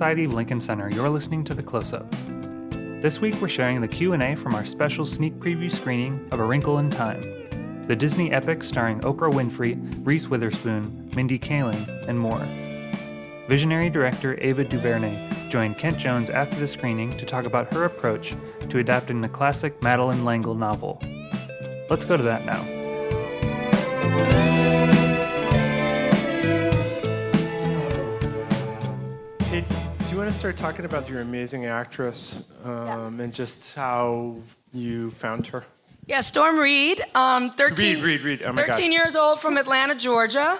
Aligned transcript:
Society 0.00 0.24
of 0.24 0.32
Lincoln 0.32 0.60
Center, 0.60 0.88
you're 0.88 1.10
listening 1.10 1.44
to 1.44 1.52
The 1.52 1.62
Close 1.62 1.92
Up. 1.92 2.10
This 3.02 3.20
week 3.20 3.38
we're 3.38 3.48
sharing 3.48 3.82
the 3.82 3.86
Q&A 3.86 4.34
from 4.34 4.54
our 4.54 4.64
special 4.64 5.04
sneak 5.04 5.34
preview 5.34 5.70
screening 5.70 6.26
of 6.32 6.40
A 6.40 6.42
Wrinkle 6.42 6.78
in 6.78 6.88
Time, 6.88 7.20
the 7.86 7.94
Disney 7.94 8.32
epic 8.32 8.64
starring 8.64 9.00
Oprah 9.00 9.30
Winfrey, 9.30 9.78
Reese 10.02 10.26
Witherspoon, 10.26 11.10
Mindy 11.14 11.38
Kaling, 11.38 11.86
and 12.08 12.18
more. 12.18 12.48
Visionary 13.46 13.90
director 13.90 14.38
Ava 14.40 14.64
DuVernay 14.64 15.50
joined 15.50 15.76
Kent 15.76 15.98
Jones 15.98 16.30
after 16.30 16.56
the 16.58 16.66
screening 16.66 17.14
to 17.18 17.26
talk 17.26 17.44
about 17.44 17.70
her 17.74 17.84
approach 17.84 18.34
to 18.70 18.78
adapting 18.78 19.20
the 19.20 19.28
classic 19.28 19.82
Madeleine 19.82 20.24
L'Engle 20.24 20.54
novel. 20.54 20.98
Let's 21.90 22.06
go 22.06 22.16
to 22.16 22.22
that 22.22 22.46
now. 22.46 22.80
To 30.32 30.38
start 30.38 30.56
talking 30.56 30.84
about 30.84 31.08
your 31.08 31.22
amazing 31.22 31.66
actress 31.66 32.44
um, 32.64 33.18
and 33.18 33.34
just 33.34 33.74
how 33.74 34.36
you 34.72 35.10
found 35.10 35.46
her? 35.48 35.64
Yeah, 36.06 36.20
Storm 36.20 36.56
Reed, 36.56 37.02
um, 37.16 37.50
13, 37.50 37.96
Reed, 37.96 38.04
Reed, 38.04 38.20
Reed. 38.22 38.42
Oh 38.42 38.54
13 38.54 38.92
years 38.92 39.16
old 39.16 39.40
from 39.40 39.56
Atlanta, 39.56 39.94
Georgia. 39.96 40.58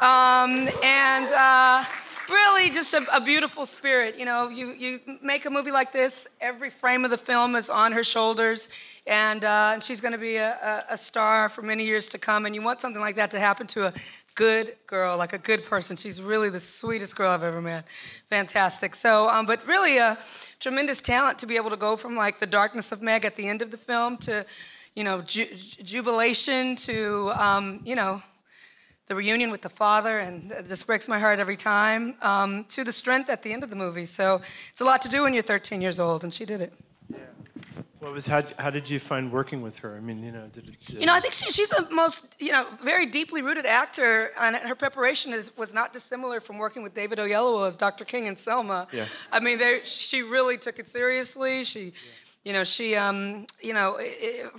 Um, 0.00 0.68
and 0.84 1.28
uh, 1.32 1.84
really 2.28 2.70
just 2.70 2.94
a, 2.94 3.04
a 3.12 3.20
beautiful 3.20 3.66
spirit. 3.66 4.16
You 4.16 4.24
know, 4.24 4.48
you, 4.48 4.72
you 4.74 5.00
make 5.20 5.46
a 5.46 5.50
movie 5.50 5.72
like 5.72 5.92
this, 5.92 6.28
every 6.40 6.70
frame 6.70 7.04
of 7.04 7.10
the 7.10 7.18
film 7.18 7.56
is 7.56 7.70
on 7.70 7.90
her 7.92 8.04
shoulders, 8.04 8.68
and, 9.06 9.44
uh, 9.44 9.70
and 9.74 9.82
she's 9.82 10.00
going 10.00 10.12
to 10.12 10.18
be 10.18 10.36
a, 10.36 10.52
a, 10.52 10.94
a 10.94 10.96
star 10.96 11.48
for 11.48 11.62
many 11.62 11.84
years 11.84 12.08
to 12.10 12.18
come. 12.18 12.46
And 12.46 12.54
you 12.54 12.62
want 12.62 12.80
something 12.80 13.00
like 13.00 13.16
that 13.16 13.32
to 13.32 13.40
happen 13.40 13.66
to 13.68 13.88
a 13.88 13.92
good 14.38 14.76
girl, 14.86 15.18
like 15.18 15.32
a 15.32 15.38
good 15.38 15.64
person. 15.64 15.96
She's 15.96 16.22
really 16.22 16.48
the 16.48 16.60
sweetest 16.60 17.16
girl 17.16 17.32
I've 17.32 17.42
ever 17.42 17.60
met. 17.60 17.88
Fantastic. 18.30 18.94
So, 18.94 19.28
um, 19.28 19.46
but 19.46 19.66
really 19.66 19.98
a 19.98 20.16
tremendous 20.60 21.00
talent 21.00 21.40
to 21.40 21.46
be 21.46 21.56
able 21.56 21.70
to 21.70 21.76
go 21.76 21.96
from 21.96 22.14
like 22.14 22.38
the 22.38 22.46
darkness 22.46 22.92
of 22.92 23.02
Meg 23.02 23.24
at 23.24 23.34
the 23.34 23.48
end 23.48 23.62
of 23.62 23.72
the 23.72 23.76
film 23.76 24.16
to, 24.18 24.46
you 24.94 25.02
know, 25.02 25.22
ju- 25.22 25.52
jubilation 25.82 26.76
to, 26.76 27.32
um, 27.34 27.80
you 27.84 27.96
know, 27.96 28.22
the 29.08 29.16
reunion 29.16 29.50
with 29.50 29.62
the 29.62 29.70
father, 29.70 30.20
and 30.20 30.52
it 30.52 30.68
just 30.68 30.86
breaks 30.86 31.08
my 31.08 31.18
heart 31.18 31.40
every 31.40 31.56
time, 31.56 32.14
um, 32.22 32.62
to 32.66 32.84
the 32.84 32.92
strength 32.92 33.28
at 33.28 33.42
the 33.42 33.52
end 33.52 33.64
of 33.64 33.70
the 33.70 33.76
movie. 33.76 34.06
So 34.06 34.40
it's 34.70 34.80
a 34.80 34.84
lot 34.84 35.02
to 35.02 35.08
do 35.08 35.24
when 35.24 35.34
you're 35.34 35.42
13 35.42 35.80
years 35.80 35.98
old, 35.98 36.22
and 36.22 36.32
she 36.32 36.44
did 36.44 36.60
it. 36.60 36.72
What 38.00 38.12
was 38.12 38.26
how, 38.26 38.42
how 38.58 38.70
did 38.70 38.88
you 38.88 39.00
find 39.00 39.32
working 39.32 39.60
with 39.60 39.80
her? 39.80 39.96
I 39.96 40.00
mean, 40.00 40.22
you 40.22 40.30
know, 40.30 40.46
did 40.52 40.70
it? 40.70 40.76
Uh, 40.94 41.00
you 41.00 41.06
know, 41.06 41.14
I 41.14 41.20
think 41.20 41.34
she, 41.34 41.50
she's 41.50 41.70
the 41.70 41.88
most, 41.90 42.36
you 42.38 42.52
know, 42.52 42.66
very 42.82 43.06
deeply 43.06 43.42
rooted 43.42 43.66
actor, 43.66 44.30
and 44.38 44.54
her 44.56 44.76
preparation 44.76 45.32
is, 45.32 45.56
was 45.56 45.74
not 45.74 45.92
dissimilar 45.92 46.40
from 46.40 46.58
working 46.58 46.84
with 46.84 46.94
David 46.94 47.18
Oyelowo 47.18 47.66
as 47.66 47.74
Dr. 47.74 48.04
King 48.04 48.28
and 48.28 48.38
Selma. 48.38 48.86
Yeah. 48.92 49.06
I 49.32 49.40
mean, 49.40 49.58
they, 49.58 49.80
she 49.82 50.22
really 50.22 50.58
took 50.58 50.78
it 50.78 50.88
seriously. 50.88 51.64
She, 51.64 51.92
you 52.44 52.52
know, 52.52 52.64
she, 52.64 52.96
um, 52.96 53.46
you 53.60 53.74
know, 53.74 53.98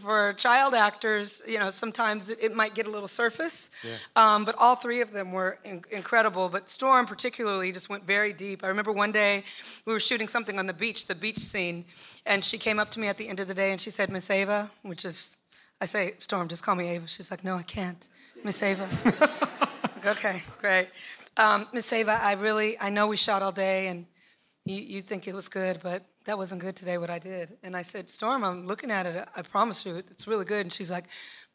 for 0.01 0.33
child 0.33 0.73
actors, 0.73 1.41
you 1.47 1.57
know, 1.59 1.71
sometimes 1.71 2.29
it, 2.29 2.37
it 2.41 2.55
might 2.55 2.75
get 2.75 2.85
a 2.85 2.89
little 2.89 3.07
surface, 3.07 3.69
um, 4.15 4.45
but 4.45 4.55
all 4.59 4.75
three 4.75 5.01
of 5.01 5.11
them 5.11 5.31
were 5.31 5.57
in, 5.63 5.83
incredible. 5.89 6.49
But 6.49 6.69
Storm 6.69 7.05
particularly 7.05 7.71
just 7.71 7.89
went 7.89 8.05
very 8.05 8.33
deep. 8.33 8.63
I 8.63 8.67
remember 8.67 8.91
one 8.91 9.11
day 9.11 9.43
we 9.85 9.93
were 9.93 9.99
shooting 9.99 10.27
something 10.27 10.59
on 10.59 10.67
the 10.67 10.73
beach, 10.73 11.07
the 11.07 11.15
beach 11.15 11.39
scene, 11.39 11.85
and 12.25 12.43
she 12.43 12.57
came 12.57 12.79
up 12.79 12.91
to 12.91 12.99
me 12.99 13.07
at 13.07 13.17
the 13.17 13.27
end 13.27 13.39
of 13.39 13.47
the 13.47 13.55
day 13.55 13.71
and 13.71 13.81
she 13.81 13.89
said, 13.91 14.09
Miss 14.09 14.29
Ava, 14.29 14.69
which 14.83 15.05
is, 15.05 15.37
I 15.81 15.85
say, 15.85 16.13
Storm, 16.19 16.47
just 16.47 16.63
call 16.63 16.75
me 16.75 16.89
Ava. 16.89 17.07
She's 17.07 17.31
like, 17.31 17.43
no, 17.43 17.55
I 17.55 17.63
can't. 17.63 18.07
Miss 18.43 18.61
Ava. 18.61 18.87
Like, 19.99 20.17
okay, 20.17 20.43
great. 20.61 20.87
Um, 21.35 21.67
Miss 21.73 21.91
Ava, 21.91 22.19
I 22.21 22.33
really, 22.33 22.79
I 22.79 22.89
know 22.89 23.07
we 23.07 23.17
shot 23.17 23.41
all 23.41 23.51
day 23.51 23.87
and 23.87 24.05
you, 24.65 24.77
you 24.81 25.01
think 25.01 25.27
it 25.27 25.33
was 25.33 25.49
good, 25.49 25.79
but 25.83 26.05
that 26.29 26.37
wasn't 26.37 26.61
good 26.61 26.75
today, 26.75 26.99
what 26.99 27.09
I 27.09 27.17
did. 27.17 27.57
And 27.63 27.75
I 27.75 27.81
said, 27.81 28.07
Storm, 28.07 28.43
I'm 28.43 28.67
looking 28.67 28.91
at 28.91 29.07
it. 29.07 29.27
I 29.35 29.41
promise 29.41 29.83
you, 29.83 29.95
it's 29.95 30.27
really 30.27 30.45
good. 30.45 30.61
And 30.61 30.71
she's 30.71 30.91
like, 30.91 31.05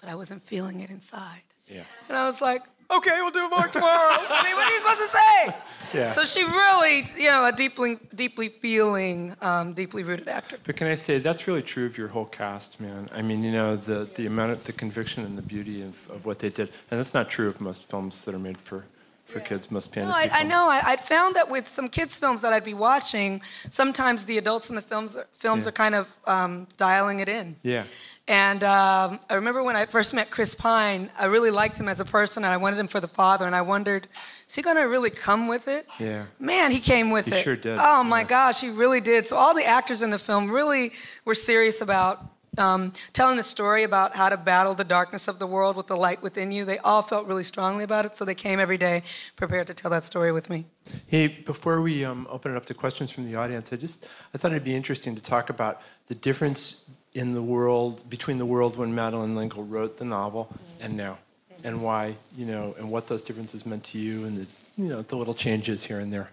but 0.01 0.09
I 0.09 0.17
wasn't 0.17 0.43
feeling 0.43 0.81
it 0.81 0.91
inside. 0.91 1.43
Yeah. 1.69 1.85
And 2.09 2.19
I 2.19 2.27
was 2.27 2.43
like, 2.43 2.63
okay, 2.91 3.13
we'll 3.19 3.31
do 3.31 3.49
more 3.49 3.69
tomorrow. 3.69 4.17
I 4.19 4.43
mean, 4.43 4.57
what 4.57 4.67
are 4.67 4.73
you 4.73 4.79
supposed 4.79 5.01
to 5.01 5.07
say? 5.07 5.55
Yeah. 5.95 6.11
So 6.11 6.25
she 6.25 6.43
really, 6.43 7.05
you 7.17 7.31
know, 7.31 7.47
a 7.47 7.53
deeply, 7.53 8.01
deeply 8.17 8.49
feeling, 8.49 9.37
um, 9.41 9.75
deeply 9.75 10.03
rooted 10.03 10.27
actor. 10.27 10.57
But 10.65 10.75
can 10.75 10.89
I 10.89 10.97
say 10.97 11.19
that's 11.19 11.47
really 11.47 11.63
true 11.63 11.87
of 11.87 11.97
your 11.97 12.09
whole 12.09 12.25
cast, 12.25 12.81
man? 12.81 13.09
I 13.13 13.23
mean, 13.23 13.45
you 13.45 13.53
know, 13.53 13.77
the, 13.77 14.09
the 14.17 14.27
amount 14.27 14.51
of 14.51 14.65
the 14.65 14.73
conviction 14.73 15.25
and 15.25 15.39
the 15.39 15.43
beauty 15.43 15.83
of, 15.83 16.11
of 16.11 16.27
what 16.27 16.41
they 16.41 16.49
did, 16.49 16.71
and 16.91 16.99
that's 16.99 17.15
not 17.15 17.31
true 17.31 17.47
of 17.47 17.61
most 17.61 17.89
films 17.89 18.25
that 18.25 18.35
are 18.35 18.41
made 18.41 18.59
for, 18.59 18.87
for 19.27 19.41
kids, 19.41 19.71
most 19.71 19.95
No, 19.97 20.03
fantasy 20.13 20.19
I, 20.19 20.23
I 20.25 20.39
films. 20.41 20.51
know. 20.51 20.69
I, 20.69 20.83
I'd 20.85 21.01
found 21.01 21.37
that 21.37 21.49
with 21.51 21.67
some 21.69 21.89
kids' 21.89 22.17
films 22.19 22.43
that 22.43 22.53
I'd 22.53 22.65
be 22.65 22.75
watching, 22.75 23.41
sometimes 23.71 24.25
the 24.27 24.39
adults 24.39 24.69
in 24.69 24.75
the 24.77 24.83
films 24.83 25.17
films 25.33 25.65
Yeah. 25.65 25.69
are 25.71 25.73
kind 25.73 25.95
of 25.95 26.15
um, 26.27 26.67
dialing 26.77 27.21
it 27.21 27.29
in. 27.29 27.57
Yeah. 27.63 27.85
And 28.27 28.65
um, 28.65 29.21
I 29.29 29.35
remember 29.35 29.63
when 29.63 29.77
I 29.77 29.85
first 29.85 30.15
met 30.15 30.31
Chris 30.31 30.55
Pine, 30.55 31.11
I 31.19 31.27
really 31.27 31.51
liked 31.51 31.79
him 31.79 31.89
as 31.89 32.01
a 32.01 32.07
person, 32.07 32.43
and 32.45 32.53
I 32.53 32.57
wanted 32.57 32.79
him 32.79 32.89
for 32.89 32.99
the 33.01 33.09
father, 33.09 33.47
and 33.47 33.55
I 33.55 33.61
wondered, 33.61 34.09
is 34.49 34.55
he 34.55 34.63
going 34.63 34.77
to 34.77 34.83
really 34.85 35.11
come 35.11 35.47
with 35.47 35.69
it? 35.69 35.87
Yeah. 36.01 36.25
Man, 36.39 36.71
he 36.71 36.81
came 36.81 37.11
with 37.11 37.27
He 37.27 37.33
it. 37.33 37.43
sure 37.43 37.57
did, 37.57 37.77
Oh 37.79 38.03
my 38.03 38.21
yeah. 38.21 38.27
gosh, 38.27 38.61
he 38.63 38.71
really 38.71 39.01
did. 39.03 39.27
So 39.27 39.37
all 39.37 39.55
the 39.55 39.65
actors 39.67 40.01
in 40.01 40.09
the 40.11 40.19
film 40.19 40.51
really 40.51 40.93
were 41.27 41.35
serious 41.35 41.83
about 41.83 42.25
um, 42.59 42.93
telling 43.13 43.37
the 43.37 43.43
story 43.43 43.83
about 43.83 44.17
how 44.17 44.29
to 44.29 44.37
battle 44.37 44.75
the 44.75 44.85
darkness 44.85 45.29
of 45.29 45.39
the 45.39 45.47
world 45.47 45.77
with 45.77 45.87
the 45.87 45.97
light 45.97 46.23
within 46.23 46.53
you. 46.53 46.65
They 46.65 46.79
all 46.79 47.03
felt 47.03 47.27
really 47.27 47.45
strongly 47.45 47.85
about 47.85 48.07
it, 48.07 48.15
so 48.17 48.25
they 48.25 48.35
came 48.35 48.59
every 48.59 48.79
day 48.79 49.03
prepared 49.37 49.67
to 49.69 49.75
tell 49.75 49.91
that 49.91 50.05
story 50.05 50.33
with 50.33 50.51
me. 50.51 50.67
Hey, 51.07 51.29
before 51.29 51.81
we 51.81 52.05
um, 52.05 52.27
open 52.31 52.53
it 52.53 52.57
up 52.57 52.67
to 52.67 52.75
questions 52.75 53.11
from 53.11 53.31
the 53.31 53.37
audience, 53.37 53.73
I 53.73 53.77
just 53.77 54.09
I 54.35 54.39
thought 54.39 54.53
it'd 54.53 54.65
be 54.65 54.75
interesting 54.75 55.15
to 55.15 55.23
talk 55.23 55.51
about 55.51 55.81
the 56.07 56.15
difference 56.15 56.91
in 57.15 57.33
the 57.33 57.43
world 57.43 58.09
between 58.11 58.39
the 58.39 58.47
world 58.47 58.77
when 58.77 58.95
Madeleine 58.95 59.37
L'Engle 59.37 59.65
wrote 59.65 59.99
the 59.99 60.05
novel 60.05 60.53
and 60.81 60.97
now, 60.97 61.19
and 61.63 61.83
why 61.83 62.15
you 62.37 62.47
know, 62.47 62.75
and 62.79 62.91
what 62.91 63.07
those 63.07 63.23
differences 63.23 63.65
meant 63.65 63.85
to 63.85 63.99
you, 63.99 64.25
and 64.25 64.37
the 64.37 64.47
you 64.77 64.89
know 64.89 65.03
the 65.03 65.17
little 65.17 65.35
changes 65.35 65.85
here 65.85 66.01
and 66.01 66.13
there. 66.13 66.31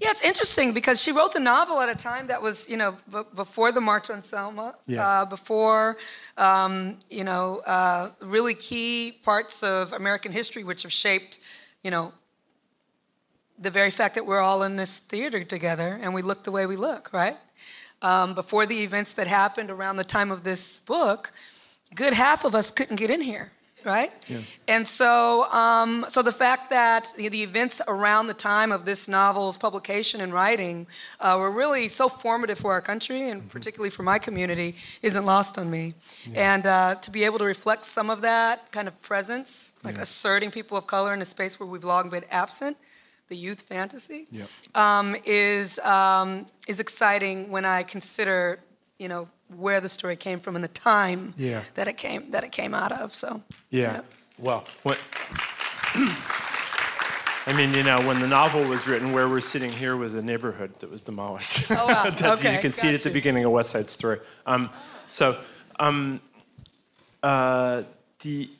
Yeah, 0.00 0.10
it's 0.10 0.22
interesting 0.22 0.72
because 0.72 1.00
she 1.00 1.10
wrote 1.12 1.32
the 1.32 1.40
novel 1.40 1.80
at 1.80 1.88
a 1.88 1.94
time 1.94 2.26
that 2.26 2.42
was, 2.42 2.68
you 2.68 2.76
know, 2.76 2.96
b- 3.10 3.22
before 3.34 3.72
the 3.72 3.80
March 3.80 4.10
on 4.10 4.22
Selma, 4.22 4.74
Yeah. 4.86 5.06
uh, 5.22 5.24
before, 5.24 5.96
um, 6.36 6.98
you 7.08 7.24
know, 7.24 7.58
uh, 7.60 8.10
really 8.20 8.54
key 8.54 9.12
parts 9.22 9.62
of 9.62 9.92
American 9.94 10.32
history 10.32 10.64
which 10.64 10.82
have 10.82 10.92
shaped, 10.92 11.38
you 11.82 11.90
know, 11.90 12.12
the 13.58 13.70
very 13.70 13.90
fact 13.90 14.16
that 14.16 14.26
we're 14.26 14.40
all 14.40 14.62
in 14.64 14.76
this 14.76 14.98
theater 14.98 15.42
together 15.44 15.98
and 16.02 16.12
we 16.12 16.20
look 16.20 16.44
the 16.44 16.50
way 16.50 16.66
we 16.66 16.76
look, 16.76 17.10
right? 17.12 17.38
Um, 18.02 18.34
before 18.34 18.66
the 18.66 18.82
events 18.82 19.14
that 19.14 19.26
happened 19.26 19.70
around 19.70 19.96
the 19.96 20.04
time 20.04 20.30
of 20.30 20.44
this 20.44 20.80
book, 20.80 21.32
good 21.94 22.12
half 22.12 22.44
of 22.44 22.54
us 22.54 22.70
couldn't 22.70 22.96
get 22.96 23.10
in 23.10 23.22
here, 23.22 23.50
right? 23.86 24.12
Yeah. 24.28 24.38
And 24.68 24.86
so, 24.86 25.50
um, 25.52 26.04
so 26.08 26.20
the 26.22 26.32
fact 26.32 26.70
that 26.70 27.08
the 27.16 27.28
the 27.28 27.42
events 27.42 27.80
around 27.88 28.26
the 28.26 28.34
time 28.34 28.72
of 28.72 28.84
this 28.84 29.06
novel's 29.08 29.56
publication 29.56 30.20
and 30.20 30.32
writing 30.32 30.86
uh, 31.20 31.36
were 31.38 31.50
really 31.50 31.88
so 31.88 32.08
formative 32.08 32.58
for 32.58 32.72
our 32.72 32.82
country 32.82 33.30
and 33.30 33.48
particularly 33.48 33.90
for 33.90 34.02
my 34.02 34.18
community 34.18 34.74
isn't 35.02 35.24
lost 35.24 35.56
on 35.58 35.70
me. 35.70 35.94
And 36.34 36.66
uh, 36.66 36.96
to 36.96 37.10
be 37.10 37.24
able 37.24 37.38
to 37.38 37.44
reflect 37.44 37.84
some 37.84 38.10
of 38.10 38.20
that 38.22 38.70
kind 38.72 38.88
of 38.88 39.00
presence, 39.02 39.72
like 39.84 39.96
Yeah. 39.96 40.02
asserting 40.02 40.50
people 40.50 40.76
of 40.76 40.86
color 40.86 41.14
in 41.14 41.22
a 41.22 41.24
space 41.24 41.58
where 41.58 41.68
we've 41.72 41.84
long 41.94 42.10
been 42.10 42.24
absent, 42.30 42.76
the 43.28 43.36
youth 43.36 43.62
fantasy, 43.62 44.26
Yep. 44.30 44.48
um, 44.74 45.16
is 45.24 45.78
um, 45.80 46.46
is 46.68 46.80
exciting 46.80 47.50
when 47.54 47.64
I 47.64 47.82
consider, 47.84 48.58
you 48.98 49.08
know, 49.08 49.28
where 49.54 49.80
the 49.80 49.88
story 49.88 50.16
came 50.16 50.40
from 50.40 50.54
and 50.56 50.64
the 50.64 50.68
time 50.68 51.34
Yeah. 51.36 51.62
that 51.74 51.88
it 51.88 51.96
came 51.96 52.30
that 52.30 52.44
it 52.44 52.52
came 52.52 52.74
out 52.74 52.92
of. 52.92 53.14
So 53.14 53.42
Yeah. 53.70 54.00
Well, 54.38 54.64
what? 54.82 54.98
I 57.48 57.52
mean, 57.52 57.72
you 57.74 57.84
know, 57.84 58.00
when 58.06 58.18
the 58.18 58.26
novel 58.26 58.64
was 58.68 58.88
written, 58.88 59.12
where 59.12 59.28
we're 59.28 59.40
sitting 59.40 59.70
here 59.70 59.96
was 59.96 60.14
a 60.14 60.22
neighborhood 60.22 60.74
that 60.80 60.90
was 60.90 61.00
demolished. 61.00 61.70
Oh, 61.70 61.86
wow. 61.86 62.10
That 62.10 62.38
Okay, 62.40 62.54
you 62.56 62.60
can 62.60 62.72
see 62.72 62.88
it 62.88 62.94
at 62.96 63.02
the 63.02 63.10
beginning 63.10 63.44
of 63.44 63.52
West 63.52 63.70
Side 63.70 63.88
Story. 63.88 64.18
Um, 64.46 64.68
so, 65.06 65.38
um, 65.78 66.20
uh, 67.22 67.84
the 68.20 68.50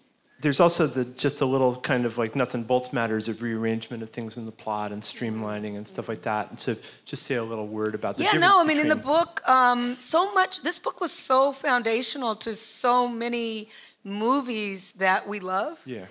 there's 0.40 0.60
also 0.60 0.86
the 0.86 1.04
just 1.04 1.40
a 1.40 1.46
little 1.46 1.76
kind 1.76 2.04
of 2.04 2.18
like 2.18 2.36
nuts 2.36 2.54
and 2.54 2.66
bolts 2.66 2.92
matters 2.92 3.26
of 3.28 3.40
rearrangement 3.42 4.02
of 4.02 4.10
things 4.10 4.36
in 4.36 4.44
the 4.44 4.52
plot 4.52 4.92
and 4.92 5.02
streamlining 5.02 5.76
and 5.76 5.88
stuff 5.88 6.08
like 6.08 6.22
that. 6.22 6.50
And 6.50 6.60
so, 6.60 6.74
just 7.06 7.22
say 7.22 7.36
a 7.36 7.44
little 7.44 7.66
word 7.66 7.94
about 7.94 8.16
the 8.16 8.24
yeah, 8.24 8.32
no, 8.32 8.60
I 8.60 8.64
mean, 8.64 8.78
in 8.78 8.88
the 8.88 8.96
book, 8.96 9.46
um, 9.48 9.98
so 9.98 10.32
much. 10.34 10.62
This 10.62 10.78
book 10.78 11.00
was 11.00 11.12
so 11.12 11.52
foundational 11.52 12.34
to 12.36 12.54
so 12.54 13.08
many 13.08 13.68
movies 14.04 14.92
that 14.92 15.26
we 15.26 15.40
love. 15.40 15.80
Yeah. 15.86 16.04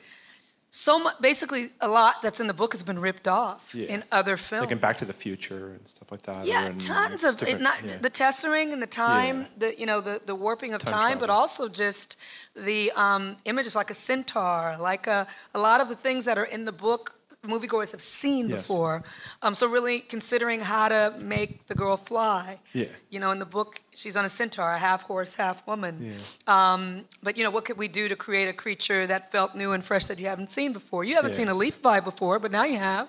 So 0.77 0.99
much, 0.99 1.15
basically, 1.21 1.69
a 1.79 1.87
lot 1.87 2.21
that's 2.21 2.41
in 2.41 2.47
the 2.47 2.53
book 2.53 2.73
has 2.73 2.83
been 2.83 2.99
ripped 2.99 3.29
off 3.29 3.73
Yeah. 3.73 3.87
in 3.95 4.03
other 4.11 4.35
films. 4.35 4.63
Like 4.63 4.73
in 4.73 4.77
Back 4.77 4.97
to 4.97 5.05
the 5.05 5.13
Future 5.13 5.69
and 5.69 5.87
stuff 5.87 6.11
like 6.11 6.23
that. 6.23 6.43
Yeah, 6.45 6.73
tons 6.77 7.23
of 7.23 7.41
it, 7.41 7.61
not 7.61 7.77
yeah. 7.81 7.97
the 7.99 8.09
tessering 8.09 8.73
and 8.73 8.81
the 8.81 8.93
time, 9.09 9.37
Yeah. 9.43 9.47
the 9.61 9.79
you 9.79 9.85
know 9.85 10.01
the 10.01 10.19
the 10.25 10.35
warping 10.35 10.73
of 10.73 10.83
Time 10.83 10.93
time, 11.01 11.17
but 11.19 11.29
also 11.29 11.69
just 11.69 12.17
the 12.67 12.91
um, 12.97 13.37
images 13.45 13.73
like 13.73 13.89
a 13.89 13.93
centaur, 13.93 14.75
like 14.77 15.07
a 15.07 15.27
a 15.53 15.59
lot 15.59 15.79
of 15.79 15.87
the 15.87 15.95
things 15.95 16.25
that 16.25 16.37
are 16.37 16.49
in 16.55 16.65
the 16.65 16.73
book 16.73 17.03
moviegoers 17.47 17.91
have 17.91 18.01
seen 18.01 18.49
Yes. 18.49 18.61
before. 18.61 19.03
Um, 19.41 19.55
so 19.55 19.67
really 19.67 19.99
considering 20.01 20.59
how 20.61 20.87
to 20.89 21.13
make 21.19 21.67
the 21.67 21.75
girl 21.75 21.97
fly. 21.97 22.59
Yeah. 22.73 22.85
You 23.09 23.19
know, 23.19 23.31
in 23.31 23.39
the 23.39 23.45
book, 23.45 23.81
she's 23.95 24.15
on 24.15 24.25
a 24.25 24.29
centaur, 24.29 24.71
a 24.71 24.77
half 24.79 25.03
horse, 25.03 25.35
half 25.35 25.65
woman. 25.67 26.13
Yeah. 26.47 26.73
Um, 26.73 27.05
but 27.23 27.37
you 27.37 27.43
know, 27.43 27.51
what 27.51 27.65
could 27.65 27.77
we 27.77 27.87
do 27.87 28.07
to 28.07 28.15
create 28.15 28.47
a 28.49 28.53
creature 28.53 29.07
that 29.07 29.31
felt 29.31 29.55
new 29.55 29.71
and 29.71 29.83
fresh 29.83 30.05
that 30.05 30.19
you 30.19 30.27
haven't 30.27 30.51
seen 30.51 30.73
before? 30.73 31.03
You 31.03 31.15
haven't 31.15 31.31
Yeah. 31.31 31.37
seen 31.37 31.49
a 31.49 31.55
leaf 31.55 31.75
fly 31.75 31.99
before, 31.99 32.39
but 32.39 32.51
now 32.51 32.63
you 32.65 32.77
have. 32.79 33.07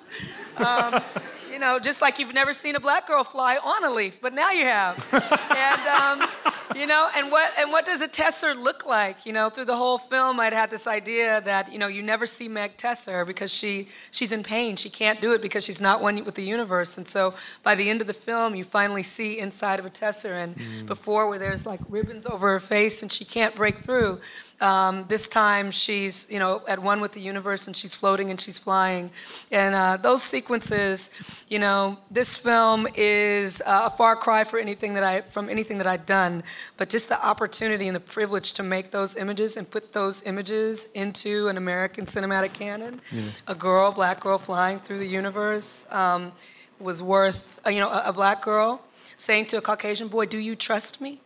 Um, 0.56 1.02
you 1.52 1.58
know, 1.58 1.78
just 1.78 2.00
like 2.02 2.18
you've 2.18 2.34
never 2.34 2.52
seen 2.52 2.76
a 2.76 2.80
black 2.80 3.06
girl 3.06 3.24
fly 3.24 3.56
on 3.56 3.84
a 3.84 3.90
leaf, 3.90 4.20
but 4.20 4.32
now 4.34 4.50
you 4.50 4.64
have. 4.64 4.94
and 5.50 6.20
um, 6.22 6.28
you 6.76 6.86
know, 6.86 7.08
and 7.16 7.30
what 7.30 7.52
and 7.58 7.72
what 7.72 7.86
does 7.86 8.00
a 8.00 8.08
tesser 8.08 8.54
look 8.54 8.86
like? 8.86 9.26
You 9.26 9.32
know, 9.32 9.48
through 9.48 9.64
the 9.64 9.76
whole 9.76 9.98
film, 9.98 10.38
I'd 10.38 10.52
had 10.52 10.70
this 10.70 10.86
idea 10.86 11.40
that 11.42 11.72
you 11.72 11.78
know 11.78 11.86
you 11.86 12.02
never 12.02 12.26
see 12.26 12.48
Meg 12.48 12.76
tesser 12.76 13.26
because 13.26 13.52
she 13.52 13.88
she's 14.10 14.32
in 14.32 14.42
pain. 14.42 14.76
She 14.76 14.90
can't 14.90 15.20
do 15.20 15.32
it 15.32 15.42
because 15.42 15.64
she's 15.64 15.80
not 15.80 16.00
one 16.00 16.22
with 16.24 16.34
the 16.34 16.44
universe. 16.44 16.98
And 16.98 17.08
so 17.08 17.34
by 17.62 17.74
the 17.74 17.88
end 17.88 18.00
of 18.00 18.06
the 18.06 18.14
film, 18.14 18.54
you 18.54 18.64
finally 18.64 19.02
see 19.02 19.38
inside 19.38 19.78
of 19.78 19.86
a 19.86 19.90
tesser. 19.90 20.42
And 20.42 20.56
mm. 20.56 20.86
before, 20.86 21.28
where 21.28 21.38
there's 21.38 21.66
like 21.66 21.80
ribbons 21.88 22.26
over 22.26 22.48
her 22.48 22.60
face 22.60 23.02
and 23.02 23.10
she 23.10 23.24
can't 23.24 23.54
break 23.54 23.78
through. 23.78 24.20
Um, 24.60 25.04
this 25.08 25.28
time 25.28 25.70
she's, 25.70 26.30
you 26.30 26.38
know, 26.38 26.62
at 26.66 26.78
one 26.78 27.02
with 27.02 27.12
the 27.12 27.20
universe 27.20 27.66
and 27.66 27.76
she's 27.76 27.94
floating 27.94 28.30
and 28.30 28.40
she's 28.40 28.58
flying. 28.58 29.10
And 29.52 29.74
uh, 29.74 29.98
those 29.98 30.22
sequences, 30.22 31.10
you 31.48 31.58
know, 31.58 31.98
this 32.10 32.38
film 32.38 32.86
is 32.94 33.60
uh, 33.66 33.82
a 33.84 33.90
far 33.90 34.16
cry 34.16 34.44
for 34.44 34.58
anything 34.58 34.94
that 34.94 35.04
I, 35.04 35.20
from 35.20 35.50
anything 35.50 35.76
that 35.78 35.86
I'd 35.86 36.06
done. 36.06 36.42
But 36.78 36.88
just 36.88 37.10
the 37.10 37.22
opportunity 37.22 37.86
and 37.86 37.94
the 37.94 38.00
privilege 38.00 38.52
to 38.52 38.62
make 38.62 38.90
those 38.92 39.14
images 39.16 39.58
and 39.58 39.70
put 39.70 39.92
those 39.92 40.22
images 40.22 40.88
into 40.94 41.48
an 41.48 41.58
American 41.58 42.06
cinematic 42.06 42.54
canon, 42.54 43.00
a 43.46 43.54
girl, 43.54 43.92
black 43.92 44.20
girl 44.20 44.38
flying 44.38 44.78
through 44.78 44.98
the 44.98 45.06
universe, 45.06 45.86
um, 45.90 46.32
was 46.80 47.02
worth, 47.02 47.60
uh, 47.66 47.70
you 47.70 47.80
know, 47.80 47.90
a, 47.90 48.04
a 48.06 48.12
black 48.12 48.40
girl 48.42 48.80
saying 49.18 49.46
to 49.46 49.56
a 49.58 49.60
Caucasian 49.60 50.08
boy, 50.08 50.26
"Do 50.26 50.38
you 50.38 50.56
trust 50.56 51.00
me?" 51.00 51.20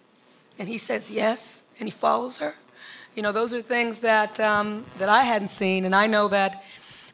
And 0.59 0.69
he 0.69 0.79
says 0.79 1.11
yes, 1.11 1.63
and 1.79 1.89
he 1.89 1.93
follows 1.93 2.39
her. 2.39 2.55
You 3.17 3.23
know, 3.23 3.33
those 3.33 3.53
are 3.55 3.61
things 3.61 3.99
that 4.01 4.39
um, 4.39 4.87
that 4.99 5.09
I 5.09 5.25
hadn't 5.25 5.49
seen, 5.49 5.85
and 5.85 5.95
I 5.95 6.07
know 6.07 6.29
that 6.29 6.63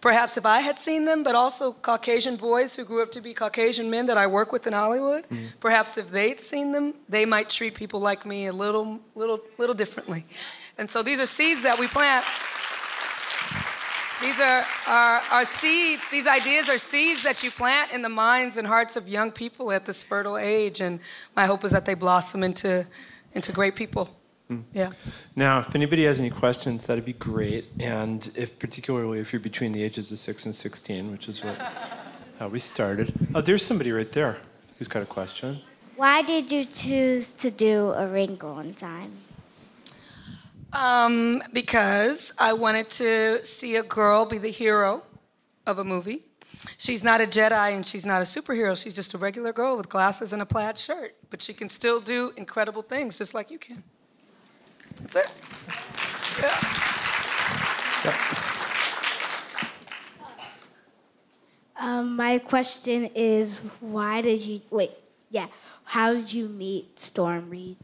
perhaps 0.00 0.36
if 0.36 0.44
I 0.44 0.60
had 0.60 0.78
seen 0.78 1.04
them, 1.04 1.22
but 1.22 1.34
also 1.34 1.72
Caucasian 1.72 2.36
boys 2.36 2.76
who 2.76 2.84
grew 2.84 3.02
up 3.02 3.10
to 3.12 3.20
be 3.20 3.34
Caucasian 3.34 3.90
men 3.90 4.06
that 4.06 4.16
I 4.16 4.26
work 4.26 4.52
with 4.52 4.66
in 4.66 4.72
Hollywood, 4.72 5.26
perhaps 5.58 5.96
if 5.98 6.10
they'd 6.10 6.40
seen 6.40 6.72
them, 6.72 6.94
they 7.08 7.24
might 7.24 7.48
treat 7.48 7.74
people 7.74 7.98
like 7.98 8.26
me 8.26 8.46
a 8.46 8.52
little, 8.52 9.00
little, 9.14 9.40
little 9.58 9.74
differently. 9.74 10.26
And 10.78 10.90
so 10.90 11.02
these 11.02 11.18
are 11.18 11.26
seeds 11.26 11.62
that 11.62 11.78
we 11.78 11.88
plant. 11.88 12.24
These 14.20 14.38
are, 14.40 14.64
are, 14.86 15.22
are 15.30 15.44
seeds, 15.44 16.02
these 16.10 16.26
ideas 16.26 16.68
are 16.68 16.78
seeds 16.78 17.22
that 17.22 17.42
you 17.42 17.50
plant 17.50 17.92
in 17.92 18.02
the 18.02 18.08
minds 18.08 18.56
and 18.56 18.66
hearts 18.66 18.96
of 18.96 19.08
young 19.08 19.30
people 19.30 19.72
at 19.72 19.86
this 19.86 20.02
fertile 20.02 20.38
age. 20.38 20.80
And 20.80 21.00
my 21.34 21.46
hope 21.46 21.64
is 21.64 21.72
that 21.72 21.84
they 21.84 21.94
blossom 21.94 22.42
into, 22.42 22.86
into 23.34 23.52
great 23.52 23.74
people. 23.74 24.10
Yeah. 24.72 24.90
Now, 25.34 25.60
if 25.60 25.74
anybody 25.74 26.04
has 26.04 26.20
any 26.20 26.30
questions, 26.30 26.86
that'd 26.86 27.04
be 27.04 27.14
great. 27.14 27.66
And 27.80 28.30
if 28.36 28.58
particularly 28.58 29.18
if 29.18 29.32
you're 29.32 29.40
between 29.40 29.72
the 29.72 29.82
ages 29.82 30.12
of 30.12 30.18
six 30.18 30.46
and 30.46 30.54
16, 30.54 31.10
which 31.10 31.28
is 31.28 31.42
what 31.42 31.56
how 32.38 32.48
we 32.48 32.58
started. 32.58 33.12
Oh, 33.34 33.40
there's 33.40 33.64
somebody 33.64 33.92
right 33.92 34.10
there 34.12 34.38
who's 34.78 34.88
got 34.88 35.02
a 35.02 35.06
question. 35.06 35.58
Why 35.96 36.22
did 36.22 36.52
you 36.52 36.64
choose 36.64 37.32
to 37.32 37.50
do 37.50 37.90
A 37.92 38.06
Wrinkle 38.06 38.58
in 38.60 38.74
Time? 38.74 39.12
Um, 40.72 41.42
because 41.52 42.34
I 42.38 42.52
wanted 42.52 42.90
to 42.90 43.44
see 43.44 43.76
a 43.76 43.82
girl 43.82 44.26
be 44.26 44.36
the 44.38 44.50
hero 44.50 45.02
of 45.66 45.78
a 45.78 45.84
movie. 45.84 46.22
She's 46.76 47.02
not 47.02 47.20
a 47.20 47.24
Jedi 47.24 47.74
and 47.74 47.84
she's 47.84 48.04
not 48.04 48.20
a 48.20 48.24
superhero. 48.24 48.80
She's 48.80 48.94
just 48.94 49.14
a 49.14 49.18
regular 49.18 49.52
girl 49.52 49.76
with 49.76 49.88
glasses 49.88 50.32
and 50.32 50.42
a 50.42 50.46
plaid 50.46 50.76
shirt. 50.76 51.14
But 51.30 51.40
she 51.40 51.54
can 51.54 51.68
still 51.68 52.00
do 52.00 52.32
incredible 52.36 52.82
things 52.82 53.16
just 53.16 53.32
like 53.32 53.50
you 53.50 53.58
can. 53.58 53.82
That's 55.02 55.16
it. 55.16 55.28
Um, 61.78 62.16
my 62.16 62.38
question 62.38 63.06
is, 63.14 63.58
why 63.80 64.22
did 64.22 64.42
you 64.42 64.60
wait? 64.70 64.92
Yeah, 65.30 65.46
how 65.84 66.14
did 66.14 66.32
you 66.32 66.48
meet 66.48 66.98
Storm 66.98 67.50
Reed? 67.50 67.76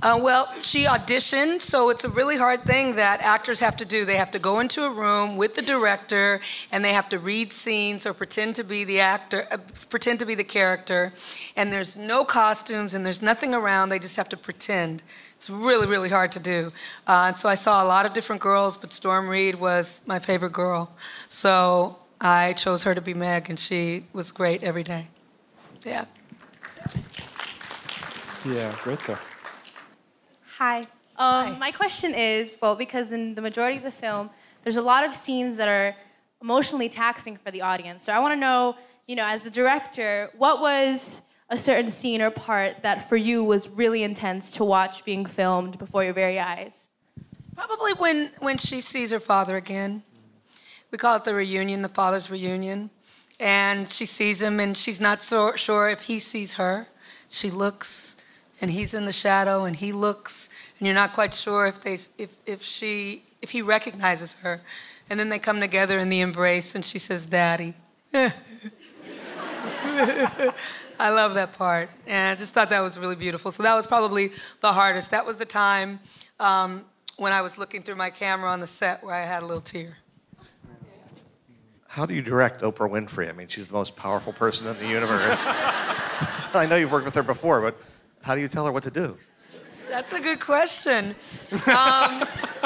Uh, 0.00 0.16
well, 0.22 0.46
she 0.62 0.84
auditioned, 0.84 1.60
so 1.60 1.90
it's 1.90 2.04
a 2.04 2.08
really 2.08 2.36
hard 2.36 2.62
thing 2.62 2.94
that 2.94 3.20
actors 3.20 3.58
have 3.58 3.76
to 3.76 3.84
do. 3.84 4.04
They 4.04 4.16
have 4.16 4.30
to 4.30 4.38
go 4.38 4.60
into 4.60 4.84
a 4.84 4.90
room 4.90 5.36
with 5.36 5.56
the 5.56 5.62
director, 5.62 6.40
and 6.70 6.84
they 6.84 6.92
have 6.92 7.08
to 7.08 7.18
read 7.18 7.52
scenes 7.52 8.06
or 8.06 8.14
pretend 8.14 8.54
to 8.56 8.64
be 8.64 8.84
the 8.84 9.00
actor, 9.00 9.48
uh, 9.50 9.58
pretend 9.90 10.20
to 10.20 10.24
be 10.24 10.36
the 10.36 10.44
character. 10.44 11.12
And 11.56 11.72
there's 11.72 11.96
no 11.96 12.24
costumes, 12.24 12.94
and 12.94 13.04
there's 13.04 13.22
nothing 13.22 13.54
around. 13.54 13.88
They 13.88 13.98
just 13.98 14.16
have 14.16 14.28
to 14.28 14.36
pretend. 14.36 15.02
It's 15.34 15.50
really, 15.50 15.88
really 15.88 16.10
hard 16.10 16.30
to 16.32 16.40
do. 16.40 16.72
Uh, 17.08 17.32
so 17.32 17.48
I 17.48 17.56
saw 17.56 17.82
a 17.82 17.86
lot 17.86 18.06
of 18.06 18.12
different 18.12 18.40
girls, 18.40 18.76
but 18.76 18.92
Storm 18.92 19.28
Reed 19.28 19.56
was 19.56 20.02
my 20.06 20.20
favorite 20.20 20.52
girl. 20.52 20.92
So 21.28 21.98
I 22.20 22.52
chose 22.52 22.84
her 22.84 22.94
to 22.94 23.00
be 23.00 23.14
Meg, 23.14 23.50
and 23.50 23.58
she 23.58 24.04
was 24.12 24.30
great 24.30 24.62
every 24.62 24.84
day. 24.84 25.08
Yeah. 25.82 26.04
Yeah, 28.44 28.72
great 28.84 29.00
there. 29.04 29.18
Hi. 30.58 30.78
Um, 30.78 30.84
Hi. 31.16 31.56
My 31.56 31.70
question 31.70 32.14
is 32.14 32.58
well, 32.60 32.74
because 32.74 33.12
in 33.12 33.36
the 33.36 33.40
majority 33.40 33.76
of 33.76 33.84
the 33.84 33.92
film, 33.92 34.28
there's 34.64 34.76
a 34.76 34.82
lot 34.82 35.04
of 35.04 35.14
scenes 35.14 35.56
that 35.56 35.68
are 35.68 35.94
emotionally 36.42 36.88
taxing 36.88 37.36
for 37.36 37.52
the 37.52 37.62
audience. 37.62 38.02
So 38.02 38.12
I 38.12 38.18
want 38.18 38.32
to 38.32 38.40
know, 38.40 38.74
you 39.06 39.14
know, 39.14 39.24
as 39.24 39.42
the 39.42 39.50
director, 39.50 40.30
what 40.36 40.60
was 40.60 41.20
a 41.48 41.56
certain 41.56 41.92
scene 41.92 42.20
or 42.20 42.30
part 42.32 42.82
that 42.82 43.08
for 43.08 43.16
you 43.16 43.44
was 43.44 43.68
really 43.68 44.02
intense 44.02 44.50
to 44.52 44.64
watch 44.64 45.04
being 45.04 45.24
filmed 45.24 45.78
before 45.78 46.02
your 46.02 46.12
very 46.12 46.40
eyes? 46.40 46.88
Probably 47.54 47.92
when, 47.92 48.32
when 48.40 48.58
she 48.58 48.80
sees 48.80 49.12
her 49.12 49.20
father 49.20 49.56
again. 49.56 50.02
We 50.90 50.98
call 50.98 51.14
it 51.18 51.24
the 51.24 51.34
reunion, 51.36 51.82
the 51.82 51.88
father's 51.88 52.32
reunion. 52.32 52.90
And 53.38 53.88
she 53.88 54.06
sees 54.06 54.42
him, 54.42 54.58
and 54.58 54.76
she's 54.76 55.00
not 55.00 55.22
so 55.22 55.54
sure 55.54 55.88
if 55.88 56.02
he 56.02 56.18
sees 56.18 56.54
her. 56.54 56.88
She 57.28 57.48
looks, 57.48 58.16
and 58.60 58.70
he's 58.70 58.94
in 58.94 59.04
the 59.04 59.12
shadow, 59.12 59.64
and 59.64 59.76
he 59.76 59.92
looks, 59.92 60.48
and 60.78 60.86
you're 60.86 60.94
not 60.94 61.12
quite 61.12 61.32
sure 61.32 61.66
if, 61.66 61.80
they, 61.80 61.96
if, 62.18 62.36
if, 62.46 62.62
she, 62.62 63.22
if 63.40 63.50
he 63.50 63.62
recognizes 63.62 64.34
her. 64.34 64.60
And 65.10 65.18
then 65.18 65.28
they 65.28 65.38
come 65.38 65.60
together 65.60 65.98
in 65.98 66.08
the 66.08 66.20
embrace, 66.20 66.74
and 66.74 66.84
she 66.84 66.98
says, 66.98 67.26
Daddy. 67.26 67.74
I 71.00 71.10
love 71.10 71.34
that 71.34 71.52
part. 71.56 71.90
And 72.06 72.30
I 72.30 72.34
just 72.34 72.52
thought 72.52 72.70
that 72.70 72.80
was 72.80 72.98
really 72.98 73.14
beautiful. 73.16 73.50
So 73.50 73.62
that 73.62 73.74
was 73.74 73.86
probably 73.86 74.32
the 74.60 74.72
hardest. 74.72 75.10
That 75.12 75.24
was 75.24 75.36
the 75.36 75.44
time 75.44 76.00
um, 76.40 76.84
when 77.16 77.32
I 77.32 77.42
was 77.42 77.58
looking 77.58 77.82
through 77.82 77.96
my 77.96 78.10
camera 78.10 78.50
on 78.50 78.60
the 78.60 78.66
set 78.66 79.04
where 79.04 79.14
I 79.14 79.22
had 79.22 79.42
a 79.42 79.46
little 79.46 79.60
tear. 79.60 79.98
How 81.86 82.04
do 82.04 82.14
you 82.14 82.22
direct 82.22 82.62
Oprah 82.62 82.90
Winfrey? 82.90 83.28
I 83.28 83.32
mean, 83.32 83.48
she's 83.48 83.66
the 83.66 83.72
most 83.72 83.96
powerful 83.96 84.32
person 84.32 84.66
in 84.66 84.78
the 84.78 84.88
universe. 84.88 85.48
I 86.54 86.66
know 86.68 86.76
you've 86.76 86.92
worked 86.92 87.06
with 87.06 87.14
her 87.14 87.22
before, 87.22 87.60
but 87.60 87.80
how 88.22 88.34
do 88.34 88.40
you 88.40 88.48
tell 88.48 88.66
her 88.66 88.72
what 88.72 88.82
to 88.84 88.90
do? 88.90 89.16
That's 89.88 90.12
a 90.12 90.20
good 90.20 90.40
question. 90.40 91.14
Um, 91.66 92.24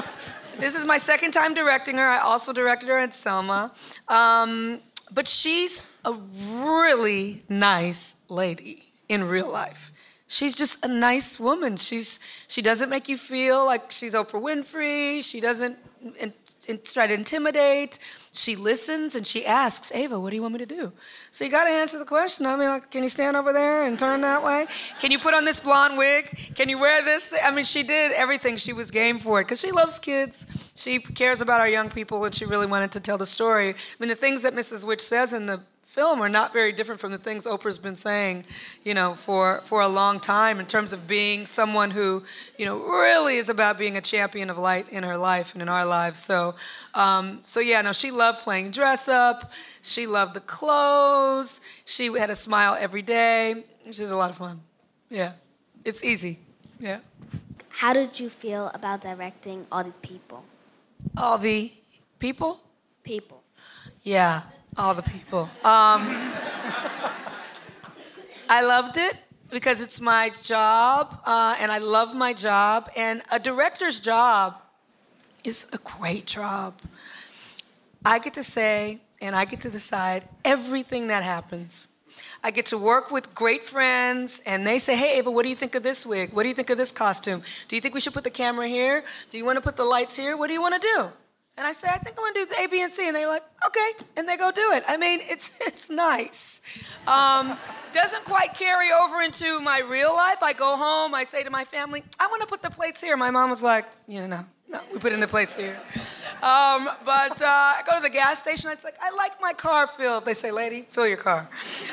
this 0.58 0.74
is 0.74 0.84
my 0.84 0.98
second 0.98 1.30
time 1.30 1.54
directing 1.54 1.98
her. 1.98 2.06
I 2.06 2.18
also 2.18 2.52
directed 2.52 2.88
her 2.88 2.98
at 2.98 3.14
Selma. 3.14 3.72
Um, 4.08 4.80
but 5.12 5.28
she's 5.28 5.82
a 6.04 6.12
really 6.12 7.44
nice 7.48 8.14
lady 8.28 8.92
in 9.08 9.24
real 9.24 9.50
life. 9.50 9.92
She's 10.26 10.54
just 10.54 10.84
a 10.84 10.88
nice 10.88 11.38
woman. 11.38 11.76
She's 11.76 12.18
she 12.48 12.62
doesn't 12.62 12.88
make 12.88 13.08
you 13.08 13.18
feel 13.18 13.66
like 13.66 13.92
she's 13.92 14.14
Oprah 14.14 14.40
Winfrey. 14.40 15.22
She 15.22 15.40
doesn't 15.40 15.76
try 16.84 17.06
to 17.06 17.14
intimidate. 17.14 17.98
She 18.32 18.56
listens 18.56 19.14
and 19.14 19.26
she 19.26 19.44
asks, 19.44 19.92
Ava, 19.92 20.18
what 20.18 20.30
do 20.30 20.36
you 20.36 20.42
want 20.42 20.54
me 20.54 20.58
to 20.58 20.66
do? 20.66 20.92
So 21.30 21.44
you 21.44 21.50
got 21.50 21.64
to 21.64 21.70
answer 21.70 21.98
the 21.98 22.04
question. 22.04 22.46
I 22.46 22.56
mean, 22.56 22.68
like, 22.68 22.90
can 22.90 23.02
you 23.02 23.08
stand 23.08 23.36
over 23.36 23.52
there 23.52 23.84
and 23.84 23.98
turn 23.98 24.20
that 24.22 24.42
way? 24.42 24.66
Can 24.98 25.10
you 25.10 25.18
put 25.18 25.34
on 25.34 25.44
this 25.44 25.60
blonde 25.60 25.98
wig? 25.98 26.52
Can 26.54 26.68
you 26.68 26.78
wear 26.78 27.04
this? 27.04 27.32
I 27.42 27.50
mean, 27.50 27.64
she 27.64 27.82
did 27.82 28.12
everything. 28.12 28.56
She 28.56 28.72
was 28.72 28.90
game 28.90 29.18
for 29.18 29.40
it 29.40 29.44
because 29.44 29.60
she 29.60 29.70
loves 29.72 29.98
kids. 29.98 30.46
She 30.74 30.98
cares 30.98 31.40
about 31.40 31.60
our 31.60 31.68
young 31.68 31.90
people 31.90 32.24
and 32.24 32.34
she 32.34 32.44
really 32.44 32.66
wanted 32.66 32.92
to 32.92 33.00
tell 33.00 33.18
the 33.18 33.26
story. 33.26 33.70
I 33.70 33.74
mean, 33.98 34.08
the 34.08 34.14
things 34.14 34.42
that 34.42 34.54
Mrs. 34.54 34.86
Which 34.86 35.00
says 35.00 35.32
in 35.32 35.46
the 35.46 35.62
film 35.92 36.22
are 36.22 36.28
not 36.30 36.54
very 36.54 36.72
different 36.72 36.98
from 36.98 37.12
the 37.12 37.18
things 37.18 37.46
Oprah's 37.46 37.76
been 37.76 37.96
saying, 37.96 38.46
you 38.82 38.94
know, 38.94 39.14
for, 39.14 39.60
for 39.64 39.82
a 39.82 39.88
long 39.88 40.20
time 40.20 40.58
in 40.58 40.64
terms 40.64 40.94
of 40.94 41.06
being 41.06 41.44
someone 41.44 41.90
who, 41.90 42.22
you 42.56 42.64
know, 42.64 42.78
really 42.78 43.36
is 43.36 43.50
about 43.50 43.76
being 43.76 43.98
a 43.98 44.00
champion 44.00 44.48
of 44.48 44.56
light 44.56 44.88
in 44.88 45.02
her 45.02 45.18
life 45.18 45.52
and 45.52 45.60
in 45.60 45.68
our 45.68 45.84
lives. 45.84 46.18
So, 46.18 46.54
um, 46.94 47.40
so 47.42 47.60
yeah, 47.60 47.82
no, 47.82 47.92
she 47.92 48.10
loved 48.10 48.38
playing 48.40 48.70
dress 48.70 49.06
up. 49.06 49.52
She 49.82 50.06
loved 50.06 50.32
the 50.32 50.40
clothes. 50.40 51.60
She 51.84 52.06
had 52.06 52.30
a 52.30 52.36
smile 52.36 52.74
every 52.80 53.02
day. 53.02 53.62
She 53.90 54.00
was 54.00 54.10
a 54.10 54.16
lot 54.16 54.30
of 54.30 54.38
fun. 54.38 54.62
Yeah, 55.10 55.32
it's 55.84 56.02
easy. 56.02 56.38
Yeah. 56.80 57.00
How 57.68 57.92
did 57.92 58.18
you 58.18 58.30
feel 58.30 58.70
about 58.72 59.02
directing 59.02 59.66
all 59.70 59.84
these 59.84 59.98
people? 59.98 60.42
All 61.18 61.36
the 61.36 61.70
people. 62.18 62.62
People. 63.02 63.42
Yeah, 64.04 64.42
all 64.76 64.94
the 64.94 65.02
people. 65.02 65.50
Um, 65.64 66.32
I 68.48 68.62
loved 68.62 68.96
it 68.96 69.16
because 69.50 69.80
it's 69.80 70.00
my 70.00 70.30
job, 70.42 71.20
uh, 71.26 71.56
and 71.58 71.70
I 71.70 71.78
love 71.78 72.14
my 72.14 72.32
job. 72.32 72.90
And 72.96 73.22
a 73.30 73.38
director's 73.38 74.00
job 74.00 74.56
is 75.44 75.68
a 75.72 75.78
great 75.78 76.26
job. 76.26 76.74
I 78.04 78.18
get 78.18 78.34
to 78.34 78.42
say, 78.42 79.00
and 79.20 79.36
I 79.36 79.44
get 79.44 79.60
to 79.62 79.70
decide 79.70 80.26
everything 80.44 81.08
that 81.08 81.22
happens. 81.22 81.88
I 82.42 82.50
get 82.50 82.66
to 82.66 82.78
work 82.78 83.10
with 83.10 83.34
great 83.34 83.64
friends, 83.64 84.42
and 84.44 84.66
they 84.66 84.78
say, 84.78 84.96
Hey, 84.96 85.18
Ava, 85.18 85.30
what 85.30 85.44
do 85.44 85.48
you 85.48 85.54
think 85.56 85.74
of 85.74 85.82
this 85.82 86.04
wig? 86.04 86.32
What 86.32 86.42
do 86.42 86.48
you 86.48 86.54
think 86.54 86.70
of 86.70 86.78
this 86.78 86.92
costume? 86.92 87.42
Do 87.68 87.76
you 87.76 87.80
think 87.80 87.94
we 87.94 88.00
should 88.00 88.12
put 88.12 88.24
the 88.24 88.30
camera 88.30 88.68
here? 88.68 89.04
Do 89.30 89.38
you 89.38 89.44
want 89.44 89.56
to 89.56 89.62
put 89.62 89.76
the 89.76 89.84
lights 89.84 90.16
here? 90.16 90.36
What 90.36 90.48
do 90.48 90.52
you 90.54 90.60
want 90.60 90.80
to 90.80 90.88
do? 90.88 91.12
And 91.58 91.66
I 91.66 91.72
say, 91.72 91.88
I 91.88 91.98
think 91.98 92.16
I 92.18 92.20
want 92.22 92.34
to 92.34 92.44
do 92.44 92.46
the 92.46 92.62
A, 92.62 92.66
B, 92.66 92.82
and 92.82 92.92
C. 92.92 93.06
And 93.06 93.14
they're 93.14 93.28
like, 93.28 93.44
okay. 93.66 93.92
And 94.16 94.26
they 94.26 94.36
go 94.36 94.50
do 94.50 94.72
it. 94.72 94.84
I 94.88 94.96
mean, 94.96 95.20
it's, 95.22 95.56
it's 95.60 95.90
nice. 95.90 96.62
Um, 97.06 97.58
doesn't 97.92 98.24
quite 98.24 98.54
carry 98.54 98.90
over 98.90 99.20
into 99.20 99.60
my 99.60 99.80
real 99.80 100.14
life. 100.14 100.42
I 100.42 100.54
go 100.54 100.76
home, 100.76 101.14
I 101.14 101.24
say 101.24 101.42
to 101.42 101.50
my 101.50 101.64
family, 101.64 102.02
I 102.18 102.26
want 102.28 102.40
to 102.40 102.46
put 102.46 102.62
the 102.62 102.70
plates 102.70 103.02
here. 103.02 103.16
My 103.16 103.30
mom 103.30 103.50
was 103.50 103.62
like, 103.62 103.86
you 104.08 104.26
know, 104.26 104.46
no, 104.68 104.80
we 104.92 104.98
put 104.98 105.12
in 105.12 105.20
the 105.20 105.28
plates 105.28 105.54
here. 105.54 105.78
Um, 106.42 106.88
but 107.04 107.40
uh, 107.40 107.46
I 107.46 107.82
go 107.86 107.94
to 107.96 108.02
the 108.02 108.10
gas 108.10 108.40
station. 108.40 108.68
It's 108.72 108.82
like 108.82 108.96
I 109.00 109.14
like 109.14 109.40
my 109.40 109.52
car 109.52 109.86
filled. 109.86 110.24
They 110.24 110.34
say, 110.34 110.50
"Lady, 110.50 110.82
fill 110.90 111.06
your 111.06 111.16
car." 111.16 111.48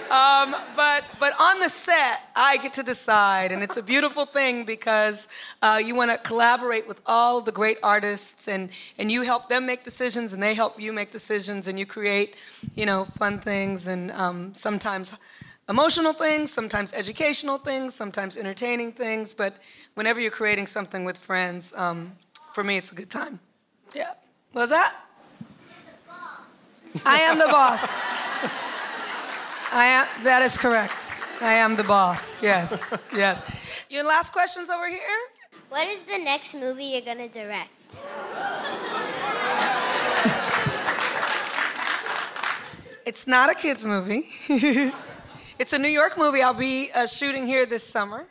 Um, 0.09 0.55
but 0.75 1.03
but 1.19 1.39
on 1.39 1.59
the 1.59 1.69
set, 1.69 2.23
I 2.35 2.57
get 2.57 2.73
to 2.73 2.83
decide, 2.83 3.51
and 3.51 3.61
it's 3.61 3.77
a 3.77 3.83
beautiful 3.83 4.25
thing 4.25 4.65
because 4.65 5.27
uh, 5.61 5.79
you 5.83 5.93
want 5.93 6.09
to 6.09 6.17
collaborate 6.17 6.87
with 6.87 6.99
all 7.05 7.41
the 7.41 7.51
great 7.51 7.77
artists, 7.83 8.47
and 8.47 8.71
and 8.97 9.11
you 9.11 9.21
help 9.21 9.49
them 9.49 9.67
make 9.67 9.83
decisions, 9.83 10.33
and 10.33 10.41
they 10.41 10.55
help 10.55 10.81
you 10.81 10.93
make 10.93 11.11
decisions, 11.11 11.67
and 11.67 11.77
you 11.77 11.85
create, 11.85 12.35
you 12.75 12.87
know, 12.87 13.05
fun 13.05 13.37
things, 13.37 13.85
and 13.85 14.11
um, 14.13 14.51
sometimes 14.55 15.13
emotional 15.69 16.13
things, 16.13 16.51
sometimes 16.51 16.91
educational 16.93 17.59
things, 17.59 17.93
sometimes 17.93 18.35
entertaining 18.35 18.93
things. 18.93 19.35
But 19.35 19.57
whenever 19.93 20.19
you're 20.19 20.31
creating 20.31 20.65
something 20.65 21.05
with 21.05 21.19
friends, 21.19 21.71
um, 21.75 22.13
for 22.51 22.63
me, 22.63 22.77
it's 22.77 22.91
a 22.91 22.95
good 22.95 23.11
time. 23.11 23.39
Yeah. 23.93 24.13
What's 24.51 24.71
that? 24.71 24.95
I 27.05 27.19
am 27.19 27.37
the 27.37 27.47
boss. 27.47 28.01
I 29.71 29.85
am, 29.85 30.23
that 30.23 30.41
is 30.41 30.57
correct. 30.57 31.13
I 31.39 31.53
am 31.53 31.75
the 31.75 31.83
boss. 31.83 32.41
Yes, 32.41 32.95
yes. 33.15 33.43
Your 33.89 34.05
last 34.05 34.33
questions 34.33 34.71
over 34.71 34.89
here? 34.89 34.99
What 35.69 35.87
is 35.87 36.01
the 36.01 36.17
next 36.17 36.55
movie 36.55 36.85
you're 36.85 37.01
gonna 37.01 37.29
direct? 37.29 37.69
It's 43.05 43.27
not 43.27 43.51
a 43.51 43.55
kids' 43.55 43.85
movie. 43.85 44.23
it's 45.59 45.73
a 45.73 45.79
New 45.79 45.89
York 45.89 46.17
movie. 46.17 46.41
I'll 46.41 46.53
be 46.55 46.91
uh, 46.93 47.05
shooting 47.05 47.45
here 47.45 47.67
this 47.67 47.83
summer. 47.83 48.27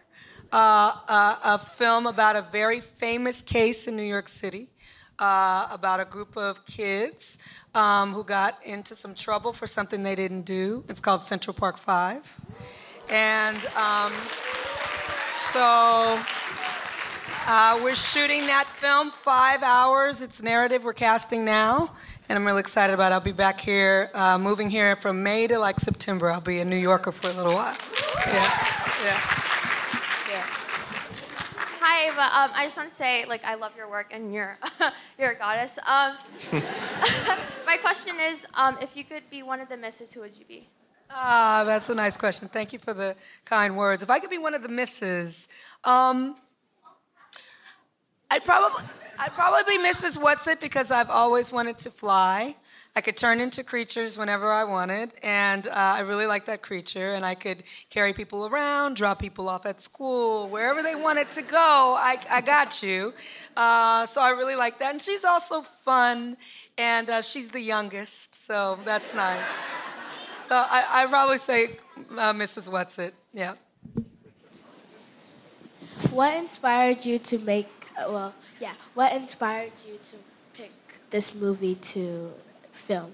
Uh, 0.52 0.96
uh, 1.08 1.36
a 1.44 1.58
film 1.58 2.06
about 2.06 2.34
a 2.34 2.42
very 2.42 2.80
famous 2.80 3.40
case 3.40 3.86
in 3.86 3.96
New 3.96 4.02
York 4.02 4.26
City 4.26 4.68
uh, 5.18 5.68
about 5.70 6.00
a 6.00 6.04
group 6.04 6.36
of 6.36 6.64
kids 6.66 7.38
um, 7.74 8.12
who 8.12 8.24
got 8.24 8.58
into 8.64 8.94
some 8.94 9.14
trouble 9.14 9.52
for 9.52 9.66
something 9.66 10.02
they 10.02 10.14
didn't 10.14 10.42
do. 10.42 10.84
It's 10.88 11.00
called 11.00 11.22
Central 11.22 11.54
Park 11.54 11.78
Five. 11.78 12.22
And 13.08 13.56
um, 13.76 14.12
so 15.52 16.20
uh, 17.46 17.80
we're 17.82 17.94
shooting 17.94 18.46
that 18.46 18.68
film 18.68 19.10
five 19.10 19.62
hours. 19.62 20.22
It's 20.22 20.42
narrative 20.42 20.84
we're 20.84 20.92
casting 20.92 21.44
now. 21.44 21.94
And 22.28 22.38
I'm 22.38 22.44
really 22.44 22.60
excited 22.60 22.92
about 22.92 23.12
it. 23.12 23.14
I'll 23.14 23.20
be 23.20 23.32
back 23.32 23.58
here, 23.58 24.10
uh, 24.12 24.36
moving 24.36 24.68
here 24.68 24.96
from 24.96 25.22
May 25.22 25.46
to 25.46 25.58
like 25.58 25.80
September. 25.80 26.30
I'll 26.30 26.42
be 26.42 26.58
a 26.60 26.64
New 26.64 26.76
Yorker 26.76 27.10
for 27.10 27.30
a 27.30 27.32
little 27.32 27.54
while. 27.54 27.74
Yeah, 28.26 28.92
yeah. 29.04 29.47
Hi, 31.98 32.10
Ava. 32.12 32.22
Um, 32.22 32.50
I 32.54 32.64
just 32.64 32.76
want 32.76 32.90
to 32.90 32.94
say, 32.94 33.24
like, 33.24 33.44
I 33.44 33.56
love 33.56 33.72
your 33.76 33.90
work 33.90 34.12
and 34.12 34.32
you're, 34.32 34.56
you're 35.18 35.32
a 35.32 35.34
goddess. 35.34 35.80
Um, 35.84 36.16
my 37.66 37.76
question 37.76 38.14
is, 38.20 38.46
um, 38.54 38.78
if 38.80 38.96
you 38.96 39.02
could 39.02 39.28
be 39.30 39.42
one 39.42 39.60
of 39.60 39.68
the 39.68 39.76
misses, 39.76 40.12
who 40.12 40.20
would 40.20 40.36
you 40.38 40.44
be? 40.44 40.68
Ah, 41.10 41.64
that's 41.66 41.88
a 41.88 41.96
nice 41.96 42.16
question. 42.16 42.46
Thank 42.46 42.72
you 42.72 42.78
for 42.78 42.94
the 42.94 43.16
kind 43.44 43.76
words. 43.76 44.04
If 44.04 44.10
I 44.10 44.20
could 44.20 44.30
be 44.30 44.38
one 44.38 44.54
of 44.54 44.62
the 44.62 44.68
misses, 44.68 45.48
um, 45.82 46.36
I'd 48.30 48.44
probably 48.44 48.88
I'd 49.18 49.32
probably 49.32 49.76
be 49.76 49.82
Mrs. 49.82 50.18
Whatsit 50.18 50.60
because 50.60 50.92
I've 50.92 51.10
always 51.10 51.52
wanted 51.52 51.78
to 51.78 51.90
fly. 51.90 52.54
I 52.98 53.00
could 53.00 53.16
turn 53.16 53.40
into 53.40 53.62
creatures 53.62 54.18
whenever 54.18 54.50
I 54.50 54.64
wanted, 54.64 55.12
and 55.22 55.68
uh, 55.68 55.72
I 55.72 56.00
really 56.00 56.26
like 56.26 56.46
that 56.46 56.62
creature. 56.62 57.14
And 57.14 57.24
I 57.24 57.36
could 57.36 57.62
carry 57.90 58.12
people 58.12 58.48
around, 58.48 58.96
drop 58.96 59.20
people 59.20 59.48
off 59.48 59.66
at 59.66 59.80
school, 59.80 60.48
wherever 60.48 60.82
they 60.82 60.96
wanted 60.96 61.30
to 61.30 61.42
go. 61.42 61.94
I, 61.96 62.18
I 62.28 62.40
got 62.40 62.82
you. 62.82 63.14
Uh, 63.56 64.04
so 64.04 64.20
I 64.20 64.30
really 64.30 64.56
like 64.56 64.80
that. 64.80 64.90
And 64.90 65.00
she's 65.00 65.24
also 65.24 65.62
fun, 65.62 66.36
and 66.76 67.08
uh, 67.08 67.22
she's 67.22 67.50
the 67.50 67.60
youngest, 67.60 68.34
so 68.34 68.80
that's 68.84 69.14
nice. 69.14 69.46
So 70.48 70.56
I, 70.56 70.84
I'd 70.94 71.08
probably 71.08 71.38
say 71.38 71.76
uh, 72.16 72.32
Mrs. 72.32 72.68
Whatsit. 72.68 73.12
Yeah. 73.32 73.54
What 76.10 76.36
inspired 76.36 77.06
you 77.06 77.20
to 77.20 77.38
make, 77.38 77.70
uh, 77.96 78.06
well, 78.08 78.34
yeah, 78.60 78.72
what 78.94 79.12
inspired 79.12 79.70
you 79.86 80.00
to 80.06 80.16
pick 80.52 80.72
this 81.10 81.32
movie 81.32 81.76
to 81.94 82.32
film? 82.88 83.12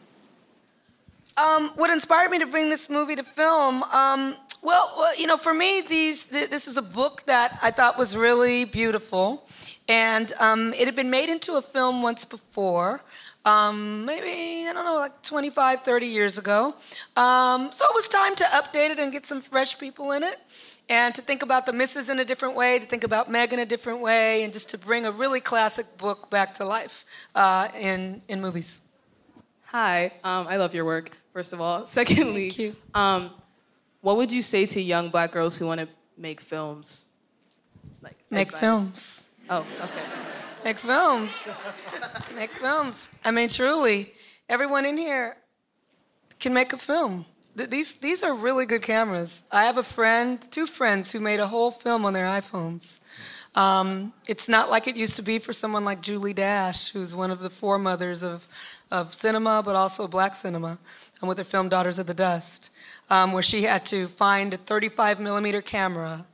Um, 1.36 1.70
what 1.74 1.90
inspired 1.90 2.30
me 2.30 2.38
to 2.38 2.46
bring 2.46 2.70
this 2.70 2.88
movie 2.88 3.16
to 3.16 3.24
film? 3.24 3.82
Um, 3.82 4.36
well, 4.62 4.88
you 5.18 5.26
know, 5.26 5.36
for 5.36 5.52
me, 5.52 5.80
these 5.80 6.26
th- 6.26 6.48
this 6.48 6.68
is 6.68 6.76
a 6.76 6.82
book 6.82 7.24
that 7.26 7.58
I 7.60 7.72
thought 7.72 7.98
was 7.98 8.16
really 8.16 8.64
beautiful, 8.64 9.44
and 9.88 10.32
um, 10.38 10.72
it 10.74 10.86
had 10.86 10.94
been 10.94 11.10
made 11.10 11.28
into 11.28 11.54
a 11.54 11.62
film 11.62 12.02
once 12.02 12.24
before. 12.24 13.02
Um, 13.44 14.06
maybe, 14.06 14.66
I 14.68 14.72
don't 14.72 14.86
know, 14.86 14.96
like 14.96 15.20
25, 15.22 15.80
30 15.80 16.06
years 16.06 16.38
ago. 16.38 16.74
Um, 17.16 17.72
so 17.72 17.84
it 17.84 17.94
was 17.94 18.08
time 18.08 18.34
to 18.36 18.44
update 18.44 18.90
it 18.90 18.98
and 18.98 19.12
get 19.12 19.26
some 19.26 19.42
fresh 19.42 19.78
people 19.78 20.12
in 20.12 20.22
it 20.22 20.38
and 20.88 21.14
to 21.14 21.20
think 21.20 21.42
about 21.42 21.66
the 21.66 21.72
misses 21.72 22.08
in 22.08 22.20
a 22.20 22.24
different 22.24 22.56
way, 22.56 22.78
to 22.78 22.86
think 22.86 23.04
about 23.04 23.30
Meg 23.30 23.52
in 23.52 23.58
a 23.58 23.66
different 23.66 24.00
way, 24.00 24.44
and 24.44 24.52
just 24.52 24.70
to 24.70 24.78
bring 24.78 25.04
a 25.04 25.10
really 25.10 25.40
classic 25.40 25.98
book 25.98 26.30
back 26.30 26.54
to 26.54 26.64
life 26.64 27.04
uh, 27.34 27.68
in, 27.78 28.22
in 28.28 28.40
movies. 28.40 28.80
Hi, 29.74 30.12
um, 30.22 30.46
I 30.46 30.56
love 30.56 30.72
your 30.72 30.84
work, 30.84 31.10
first 31.32 31.52
of 31.52 31.60
all. 31.60 31.84
Secondly, 32.00 32.48
Thank 32.48 32.58
you. 32.60 32.76
Um, 32.94 33.32
what 34.02 34.16
would 34.18 34.30
you 34.30 34.40
say 34.40 34.66
to 34.66 34.80
young 34.80 35.10
black 35.10 35.32
girls 35.32 35.56
who 35.56 35.66
want 35.66 35.80
to 35.80 35.88
make 36.16 36.40
films? 36.40 37.06
Like 38.00 38.16
Make 38.30 38.50
advice? 38.50 38.60
films. 38.60 39.30
Oh, 39.50 39.66
okay. 39.82 40.04
Make 40.64 40.78
films. 40.78 41.48
make 42.36 42.52
films. 42.52 43.10
I 43.24 43.32
mean, 43.32 43.48
truly, 43.48 44.14
everyone 44.48 44.86
in 44.86 44.96
here 44.96 45.38
can 46.38 46.54
make 46.54 46.72
a 46.72 46.78
film. 46.78 47.26
These, 47.56 47.94
these 47.94 48.22
are 48.22 48.32
really 48.32 48.66
good 48.66 48.82
cameras. 48.82 49.42
I 49.50 49.64
have 49.64 49.76
a 49.76 49.82
friend, 49.82 50.40
two 50.52 50.68
friends, 50.68 51.10
who 51.10 51.18
made 51.18 51.40
a 51.40 51.48
whole 51.48 51.72
film 51.72 52.04
on 52.04 52.12
their 52.12 52.26
iPhones. 52.26 53.00
Um, 53.54 54.12
it's 54.28 54.48
not 54.48 54.68
like 54.70 54.88
it 54.88 54.96
used 54.96 55.16
to 55.16 55.22
be 55.22 55.38
for 55.38 55.52
someone 55.52 55.84
like 55.84 56.00
Julie 56.00 56.32
Dash, 56.32 56.90
who's 56.90 57.14
one 57.14 57.30
of 57.30 57.40
the 57.40 57.50
foremothers 57.50 58.22
of, 58.22 58.48
of 58.94 59.12
cinema, 59.12 59.60
but 59.60 59.74
also 59.74 60.06
black 60.06 60.36
cinema, 60.36 60.78
and 61.20 61.28
with 61.28 61.36
her 61.38 61.44
film 61.44 61.68
Daughters 61.68 61.98
of 61.98 62.06
the 62.06 62.14
Dust, 62.14 62.70
um, 63.10 63.32
where 63.32 63.42
she 63.42 63.62
had 63.62 63.84
to 63.86 64.06
find 64.06 64.54
a 64.54 64.56
35 64.56 65.18
millimeter 65.18 65.60
camera 65.60 66.24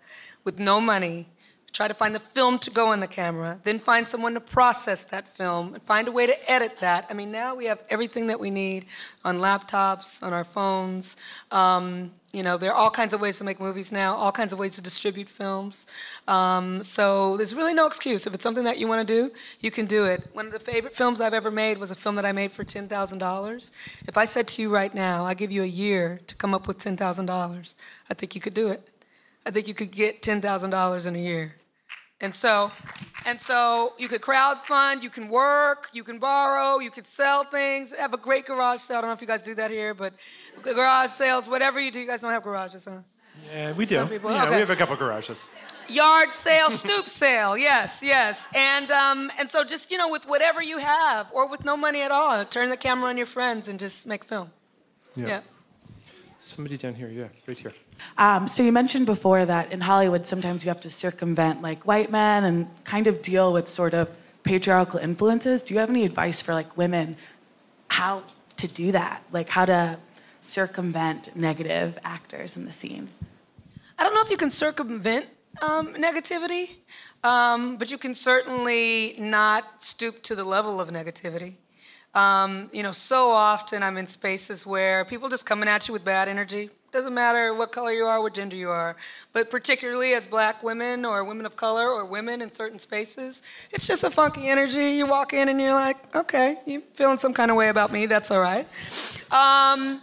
with 0.45 0.59
no 0.59 0.79
money, 0.79 1.27
try 1.73 1.89
to 1.89 1.95
find 1.95 2.15
the 2.15 2.21
film 2.21 2.59
to 2.59 2.71
go 2.71 2.93
in 2.93 3.01
the 3.01 3.07
camera, 3.07 3.59
then 3.65 3.79
find 3.79 4.09
someone 4.09 4.35
to 4.35 4.41
process 4.41 5.05
that 5.05 5.29
film, 5.35 5.75
and 5.75 5.83
find 5.83 6.09
a 6.09 6.13
way 6.13 6.27
to 6.27 6.51
edit 6.51 6.79
that. 6.79 7.07
I 7.11 7.15
mean, 7.15 7.31
now 7.31 7.55
we 7.55 7.67
have 7.67 7.81
everything 7.89 8.27
that 8.27 8.41
we 8.41 8.51
need 8.51 8.87
on 9.25 9.39
laptops, 9.39 10.23
on 10.23 10.33
our 10.33 10.45
phones. 10.45 11.17
Um, 11.51 12.11
you 12.33 12.45
know, 12.45 12.57
there 12.57 12.71
are 12.71 12.77
all 12.77 12.91
kinds 12.91 13.13
of 13.13 13.21
ways 13.21 13.39
to 13.39 13.45
make 13.45 13.59
movies 13.59 13.91
now, 13.91 14.17
all 14.17 14.31
kinds 14.31 14.53
of 14.53 14.59
ways 14.59 14.77
to 14.77 14.83
distribute 14.83 15.29
films. 15.29 15.87
Um, 16.29 16.83
so 16.83 17.37
there's 17.37 17.55
really 17.57 17.75
no 17.75 17.87
excuse. 17.87 18.27
If 18.27 18.35
it's 18.35 18.45
something 18.45 18.65
that 18.65 18.79
you 18.79 18.87
want 18.87 19.07
to 19.07 19.15
do, 19.15 19.33
you 19.59 19.73
can 19.73 19.87
do 19.87 20.05
it. 20.05 20.29
One 20.33 20.47
of 20.47 20.53
the 20.53 20.61
favorite 20.61 20.95
films 20.95 21.21
I've 21.21 21.35
ever 21.35 21.51
made 21.51 21.79
was 21.79 21.91
a 21.91 21.97
film 21.97 22.15
that 22.17 22.25
I 22.25 22.31
made 22.31 22.53
for 22.53 22.65
$10,000. 22.65 23.71
If 24.07 24.17
I 24.17 24.25
said 24.25 24.47
to 24.49 24.63
you 24.63 24.71
right 24.71 24.95
now, 24.95 25.25
I 25.25 25.35
give 25.35 25.51
you 25.51 25.65
a 25.65 25.67
year 25.67 26.21
to 26.29 26.35
come 26.37 26.55
up 26.55 26.69
with 26.69 26.79
$10,000, 26.79 27.75
I 28.09 28.15
think 28.15 28.35
you 28.35 28.41
could 28.41 28.55
do 28.55 28.69
it. 28.69 28.89
I 29.47 29.51
think 29.51 29.69
you 29.69 29.75
could 29.75 29.91
get 29.91 30.23
$10,000 30.23 31.07
in 31.07 31.17
a 31.17 31.19
year. 31.19 31.57
And 32.23 32.35
so, 32.35 32.71
and 33.25 33.41
so 33.41 33.95
you 33.99 34.07
could 34.07 34.21
crowdfund, 34.21 35.03
you 35.03 35.09
can 35.09 35.29
work, 35.29 35.89
you 35.95 36.05
can 36.05 36.19
borrow, 36.19 36.79
you 36.79 36.91
could 36.91 37.07
sell 37.07 37.45
things, 37.45 37.95
have 37.99 38.13
a 38.13 38.19
great 38.19 38.45
garage 38.45 38.81
sale. 38.81 38.99
I 38.99 39.01
don't 39.01 39.09
know 39.09 39.15
if 39.15 39.23
you 39.23 39.27
guys 39.27 39.43
do 39.43 39.55
that 39.55 39.71
here, 39.71 39.95
but 39.95 40.13
garage 40.63 41.11
sales, 41.11 41.49
whatever 41.49 41.81
you 41.81 41.91
do, 41.91 41.99
you 41.99 42.07
guys 42.07 42.21
don't 42.21 42.31
have 42.31 42.43
garages, 42.43 42.85
huh? 42.85 42.99
Yeah, 43.51 43.73
we 43.73 43.87
do. 43.87 43.97
Some 43.97 44.09
people- 44.11 44.31
yeah, 44.33 44.45
okay. 44.45 44.55
we 44.55 44.61
have 44.61 44.71
a 44.71 44.77
couple 44.77 44.97
garages. 44.97 45.43
Yard 45.89 46.31
sale, 46.31 46.71
stoop 46.83 47.07
sale. 47.09 47.57
Yes, 47.57 48.03
yes. 48.03 48.47
And 48.55 48.91
um, 48.91 49.33
and 49.39 49.51
so 49.51 49.65
just 49.65 49.91
you 49.91 49.99
know, 49.99 50.09
with 50.11 50.25
whatever 50.27 50.63
you 50.63 50.79
have, 50.79 51.27
or 51.33 51.49
with 51.49 51.65
no 51.65 51.77
money 51.77 52.03
at 52.03 52.13
all, 52.13 52.45
turn 52.45 52.69
the 52.71 52.77
camera 52.77 53.09
on 53.09 53.17
your 53.17 53.27
friends 53.27 53.67
and 53.67 53.81
just 53.81 54.07
make 54.07 54.25
film. 54.25 54.51
Yeah. 55.17 55.41
Somebody 56.43 56.79
down 56.79 56.95
here, 56.95 57.09
yeah, 57.09 57.29
right 57.47 57.59
here. 57.59 57.75
Um, 58.17 58.49
so 58.49 58.63
you 58.63 58.73
mentioned 58.73 59.05
before 59.05 59.45
that 59.45 59.71
in 59.73 59.83
Hollywood, 59.83 60.27
sometimes 60.27 60.65
you 60.65 60.71
have 60.71 60.81
to 60.81 60.89
circumvent 60.89 61.61
like 61.61 61.87
white 61.87 62.11
men 62.11 62.45
and 62.45 62.67
kind 62.85 63.07
of 63.07 63.21
deal 63.21 63.53
with 63.53 63.69
sort 63.69 63.93
of 63.93 64.09
patriarchal 64.43 65.01
influences. 65.01 65.63
Do 65.63 65.75
you 65.75 65.81
have 65.81 65.91
any 65.91 66.03
advice 66.03 66.41
for 66.41 66.55
like 66.55 66.79
women 66.79 67.19
how 67.89 68.23
to 68.57 68.67
do 68.67 68.91
that? 68.93 69.23
Like 69.31 69.51
how 69.51 69.67
to 69.67 69.99
circumvent 70.41 71.37
negative 71.37 71.99
actors 72.05 72.57
in 72.57 72.65
the 72.65 72.73
scene? 72.73 73.11
I 73.99 74.03
don't 74.03 74.15
know 74.15 74.23
if 74.23 74.31
you 74.31 74.39
can 74.39 74.51
circumvent 74.51 75.27
um, 75.61 75.93
negativity, 75.93 76.71
um, 77.23 77.77
but 77.77 77.91
you 77.91 77.99
can 77.99 78.15
certainly 78.15 79.15
not 79.19 79.83
stoop 79.83 80.23
to 80.23 80.35
the 80.35 80.45
level 80.45 80.81
of 80.81 80.89
negativity. 80.89 81.57
Um, 82.15 82.71
you 82.73 82.83
know, 82.83 82.91
so 82.91 83.31
often 83.31 83.83
I'm 83.83 83.97
in 83.97 84.09
spaces 84.09 84.67
where 84.67 85.05
people 85.05 85.29
just 85.29 85.47
coming 85.47 85.69
at 85.69 85.87
you 85.87 85.93
with 85.93 86.05
bad 86.05 86.29
energy. 86.29 86.71
Doesn't 86.93 87.15
matter 87.15 87.55
what 87.55 87.71
color 87.71 87.93
you 87.93 88.07
are, 88.07 88.21
what 88.21 88.35
gender 88.35 88.57
you 88.57 88.71
are, 88.71 88.97
but 89.33 89.49
particularly 89.49 90.13
as 90.15 90.27
black 90.27 90.65
women 90.65 91.05
or 91.05 91.23
women 91.23 91.47
of 91.47 91.55
color 91.55 91.89
or 91.89 92.05
women 92.05 92.43
in 92.43 92.53
certain 92.53 92.81
spaces, 92.81 93.43
it's 93.71 93.87
just 93.87 94.03
a 94.03 94.11
funky 94.11 94.49
energy. 94.49 94.91
You 94.93 95.07
walk 95.07 95.33
in 95.33 95.49
and 95.49 95.61
you're 95.61 95.73
like, 95.73 96.17
okay, 96.17 96.59
you're 96.67 96.83
feeling 96.95 97.19
some 97.19 97.33
kind 97.33 97.49
of 97.49 97.57
way 97.57 97.69
about 97.69 97.93
me, 97.93 98.07
that's 98.07 98.33
all 98.33 98.41
right. 98.41 98.67
Um, 99.31 100.03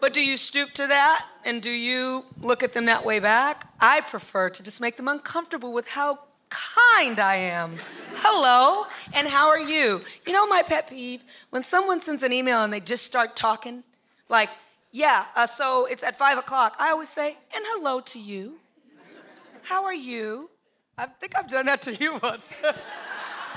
but 0.00 0.14
do 0.14 0.22
you 0.22 0.38
stoop 0.38 0.72
to 0.74 0.86
that? 0.86 1.26
And 1.44 1.60
do 1.60 1.70
you 1.70 2.24
look 2.40 2.62
at 2.62 2.72
them 2.72 2.86
that 2.86 3.04
way 3.04 3.18
back? 3.18 3.70
I 3.78 4.00
prefer 4.00 4.48
to 4.48 4.62
just 4.62 4.80
make 4.80 4.96
them 4.96 5.08
uncomfortable 5.08 5.74
with 5.74 5.88
how 5.88 6.20
kind 6.50 7.20
I 7.20 7.36
am. 7.36 7.78
Hello, 8.16 8.86
and 9.12 9.28
how 9.28 9.48
are 9.48 9.58
you? 9.60 10.02
You 10.26 10.32
know 10.32 10.46
my 10.46 10.62
pet 10.62 10.88
peeve? 10.88 11.24
When 11.50 11.62
someone 11.62 12.00
sends 12.00 12.22
an 12.22 12.32
email 12.32 12.62
and 12.64 12.72
they 12.72 12.80
just 12.80 13.04
start 13.04 13.36
talking, 13.36 13.84
like, 14.28 14.50
yeah, 14.90 15.26
uh, 15.36 15.46
so 15.46 15.86
it's 15.86 16.02
at 16.02 16.16
five 16.16 16.38
o'clock. 16.38 16.76
I 16.78 16.90
always 16.90 17.08
say, 17.08 17.36
and 17.54 17.64
hello 17.68 18.00
to 18.00 18.18
you. 18.18 18.58
How 19.62 19.84
are 19.84 19.94
you? 19.94 20.50
I 20.96 21.06
think 21.06 21.36
I've 21.36 21.48
done 21.48 21.66
that 21.66 21.82
to 21.82 21.94
you 21.94 22.18
once. 22.22 22.56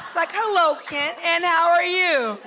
it's 0.03 0.15
like, 0.15 0.29
hello, 0.31 0.75
Kent, 0.75 1.17
and 1.23 1.43
how 1.43 1.69
are 1.71 1.83
you? 1.83 2.37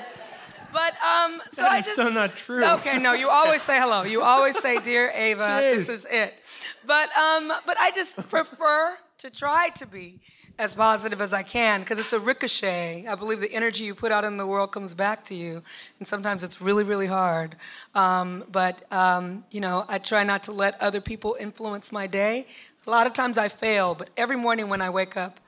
But 0.73 0.95
um, 1.03 1.41
so 1.53 1.63
That 1.63 1.73
I 1.73 1.79
is 1.79 1.85
just, 1.85 1.97
so 1.97 2.09
not 2.09 2.37
true. 2.37 2.65
Okay, 2.65 2.99
no, 2.99 3.13
you 3.13 3.31
always 3.31 3.63
say 3.63 3.79
hello. 3.79 4.03
You 4.03 4.23
always 4.23 4.59
say, 4.59 4.81
"Dear 4.81 5.13
Ava, 5.15 5.61
this 5.61 5.89
is 5.89 6.05
it." 6.11 6.35
But 6.85 7.17
um, 7.17 7.53
but 7.65 7.79
I 7.79 7.93
just 7.93 8.29
prefer 8.29 8.99
to 9.25 9.31
try 9.31 9.71
to 9.71 9.87
be 9.87 10.21
as 10.59 10.75
positive 10.75 11.19
as 11.19 11.33
I 11.33 11.43
can 11.43 11.81
because 11.81 11.99
it's 11.99 12.13
a 12.13 12.21
ricochet. 12.21 13.07
I 13.09 13.15
believe 13.15 13.41
the 13.41 13.51
energy 13.55 13.85
you 13.85 13.95
put 13.95 14.13
out 14.13 14.23
in 14.23 14.37
the 14.37 14.47
world 14.47 14.71
comes 14.71 14.93
back 14.93 15.25
to 15.27 15.35
you, 15.35 15.63
and 15.99 16.07
sometimes 16.07 16.45
it's 16.45 16.61
really 16.61 16.85
really 16.85 17.07
hard. 17.07 17.57
Um, 17.95 18.45
but 18.53 18.85
um, 18.93 19.45
you 19.51 19.63
know, 19.63 19.87
I 19.89 19.97
try 19.97 20.25
not 20.25 20.43
to 20.43 20.53
let 20.53 20.79
other 20.79 21.01
people 21.01 21.39
influence 21.41 21.91
my 21.91 22.07
day. 22.07 22.47
A 22.87 22.91
lot 22.91 23.07
of 23.07 23.15
times 23.15 23.39
I 23.39 23.49
fail, 23.49 23.95
but 23.95 24.11
every 24.15 24.37
morning 24.37 24.69
when 24.69 24.83
I 24.83 24.91
wake 24.91 25.17
up, 25.17 25.41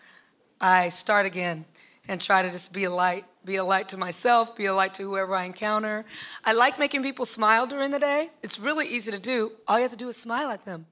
I 0.59 0.89
start 0.89 1.27
again 1.27 1.67
and 2.09 2.19
try 2.19 2.41
to 2.41 2.51
just 2.51 2.73
be 2.73 2.85
a 2.85 2.91
light, 2.91 3.27
be 3.45 3.57
a 3.57 3.65
light 3.65 3.91
to 3.91 3.99
myself, 3.99 4.57
be 4.57 4.65
a 4.65 4.75
light 4.75 4.95
to 4.95 5.03
whoever 5.03 5.35
I 5.35 5.45
encounter. 5.45 6.07
I 6.47 6.55
like 6.55 6.79
making 6.79 7.03
people 7.03 7.27
smile 7.27 7.67
during 7.67 7.91
the 7.91 7.99
day. 7.99 8.31
It's 8.43 8.59
really 8.59 8.87
easy 8.89 9.13
to 9.13 9.19
do. 9.19 9.53
All 9.69 9.77
you 9.77 9.83
have 9.83 9.91
to 9.91 9.99
do 9.99 10.09
is 10.09 10.17
smile 10.17 10.49
at 10.49 10.65
them. 10.65 10.87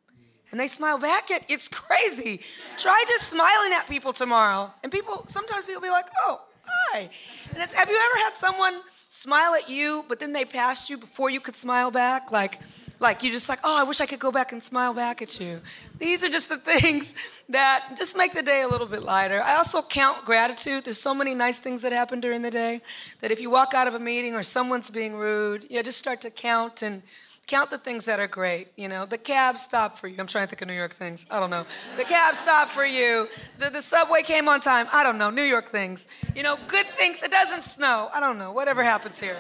And 0.55 0.61
they 0.61 0.69
smile 0.69 0.99
back 0.99 1.33
at 1.33 1.43
it's 1.49 1.67
crazy. 1.67 2.41
Try 2.79 3.05
just 3.09 3.29
smiling 3.29 3.73
at 3.73 3.89
people 3.89 4.13
tomorrow. 4.13 4.73
And 4.85 4.93
people 4.93 5.25
sometimes 5.27 5.67
people 5.67 5.83
be 5.83 5.91
like, 5.91 6.07
"Oh, 6.21 6.43
hi." 6.65 7.11
And 7.53 7.61
it's 7.61 7.75
have 7.75 7.91
you 7.91 7.97
ever 7.97 8.19
had 8.25 8.35
someone 8.35 8.81
smile 9.09 9.57
at 9.57 9.69
you 9.69 10.05
but 10.09 10.21
then 10.21 10.33
they 10.33 10.45
passed 10.45 10.89
you 10.89 10.97
before 10.97 11.29
you 11.29 11.41
could 11.41 11.57
smile 11.57 11.91
back? 11.91 12.31
Like 12.31 12.61
like 13.01 13.25
you 13.25 13.33
just 13.33 13.49
like, 13.49 13.59
"Oh, 13.65 13.77
I 13.77 13.83
wish 13.83 14.01
I 14.01 14.07
could 14.07 14.21
go 14.21 14.31
back 14.31 14.53
and 14.53 14.63
smile 14.63 14.95
back 14.95 15.21
at 15.23 15.41
you." 15.41 15.61
These 15.99 16.23
are 16.23 16.29
just 16.29 16.49
the 16.49 16.59
things 16.73 17.17
that 17.49 17.97
just 17.97 18.17
make 18.17 18.33
the 18.33 18.45
day 18.45 18.63
a 18.63 18.69
little 18.69 18.87
bit 18.87 19.03
lighter. 19.03 19.43
I 19.43 19.57
also 19.57 19.83
count 19.83 20.25
gratitude. 20.25 20.85
There's 20.85 21.01
so 21.01 21.17
many 21.17 21.35
nice 21.35 21.59
things 21.59 21.83
that 21.83 21.91
happen 21.91 22.21
during 22.21 22.43
the 22.43 22.53
day 22.53 22.81
that 23.23 23.33
if 23.33 23.41
you 23.41 23.51
walk 23.51 23.75
out 23.75 23.89
of 23.89 23.95
a 23.95 23.99
meeting 23.99 24.37
or 24.37 24.45
someone's 24.45 24.89
being 24.89 25.17
rude, 25.17 25.67
yeah, 25.69 25.83
just 25.83 25.99
start 25.99 26.21
to 26.21 26.31
count 26.31 26.83
and 26.83 27.03
count 27.47 27.71
the 27.71 27.79
things 27.79 28.05
that 28.07 28.21
are 28.21 28.27
great. 28.27 28.69
You 28.77 28.89
know, 28.89 29.07
the 29.07 29.19
cab 29.19 29.59
stopped 29.59 29.99
for 29.99 30.09
you. 30.09 30.17
I'm 30.19 30.27
trying 30.27 30.47
to 30.47 30.51
think 30.51 30.63
of 30.63 30.69
New 30.69 30.75
York 30.75 30.95
things. 30.95 31.27
I 31.31 31.41
don't 31.41 31.51
know. 31.51 31.67
The 31.97 32.05
cab 32.05 32.37
stopped 32.37 32.73
for 32.73 32.85
you. 32.85 33.29
The, 33.59 33.71
the 33.71 33.83
subway 33.83 34.23
came 34.23 34.49
on 34.49 34.61
time. 34.61 34.87
I 34.93 35.03
don't 35.03 35.19
know. 35.19 35.31
New 35.31 35.43
York 35.43 35.69
things. 35.69 36.09
You 36.35 36.43
know, 36.43 36.59
good 36.67 36.87
things. 36.97 37.23
It 37.23 37.31
doesn't 37.31 37.65
snow. 37.65 38.11
I 38.13 38.21
don't 38.21 38.39
know. 38.39 38.53
Whatever 38.53 38.83
happens 38.83 39.21
here. 39.21 39.37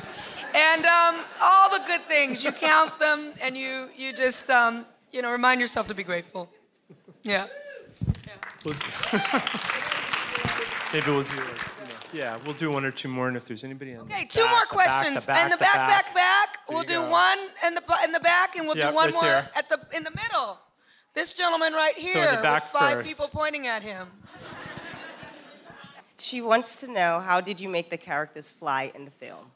And 0.55 0.85
um, 0.87 1.25
all 1.40 1.71
the 1.71 1.83
good 1.87 2.03
things, 2.07 2.45
you 2.45 2.53
count 2.53 2.99
them 2.99 3.33
and 3.43 3.57
you, 3.57 3.88
you 3.97 4.12
just, 4.12 4.51
um, 4.51 4.87
you 5.12 5.23
know, 5.23 5.31
remind 5.31 5.61
yourself 5.61 5.88
to 5.88 5.95
be 5.95 6.05
grateful. 6.05 6.49
Yeah. 7.23 7.47
Maybe 10.93 11.07
we'll 11.11 11.25
you 11.25 11.37
know, 11.37 11.45
yeah, 12.14 12.38
we'll 12.44 12.55
do 12.55 12.70
one 12.70 12.85
or 12.85 12.90
two 12.90 13.09
more, 13.09 13.29
and 13.29 13.37
if 13.37 13.44
there's 13.46 13.64
anybody 13.64 13.94
on 13.94 14.03
Okay, 14.03 14.24
two 14.27 14.48
more 14.48 14.64
questions. 14.66 15.09
in 15.09 15.14
the 15.14 15.20
back, 15.20 15.59
back, 15.59 16.14
back. 16.14 16.66
There 16.66 16.77
We'll 16.77 16.85
do 16.85 17.00
go. 17.00 17.11
one 17.11 17.38
in 17.66 17.74
the 17.74 17.83
in 18.05 18.12
the 18.12 18.20
back, 18.20 18.57
and 18.57 18.66
we'll 18.66 18.77
Yep, 18.79 18.90
do 18.90 18.94
one 18.94 19.05
right 19.07 19.14
more 19.14 19.22
there. 19.22 19.50
at 19.55 19.68
the 19.68 19.81
in 19.92 20.05
the 20.05 20.11
middle. 20.12 20.59
This 21.14 21.35
gentleman 21.35 21.72
right 21.74 21.96
in 21.98 22.05
the 22.05 22.11
here 22.12 22.42
back 22.42 22.64
with 22.64 22.72
five 22.72 22.96
first. 22.98 23.09
people 23.09 23.29
pointing 23.29 23.66
at 23.66 23.83
him. 23.83 24.09
She 26.18 26.40
wants 26.40 26.77
to 26.81 26.87
know 26.90 27.20
how 27.20 27.40
did 27.40 27.61
you 27.61 27.68
make 27.68 27.90
the 27.90 27.96
characters 27.98 28.50
fly 28.50 28.92
in 28.94 29.05
the 29.05 29.11
film? 29.11 29.50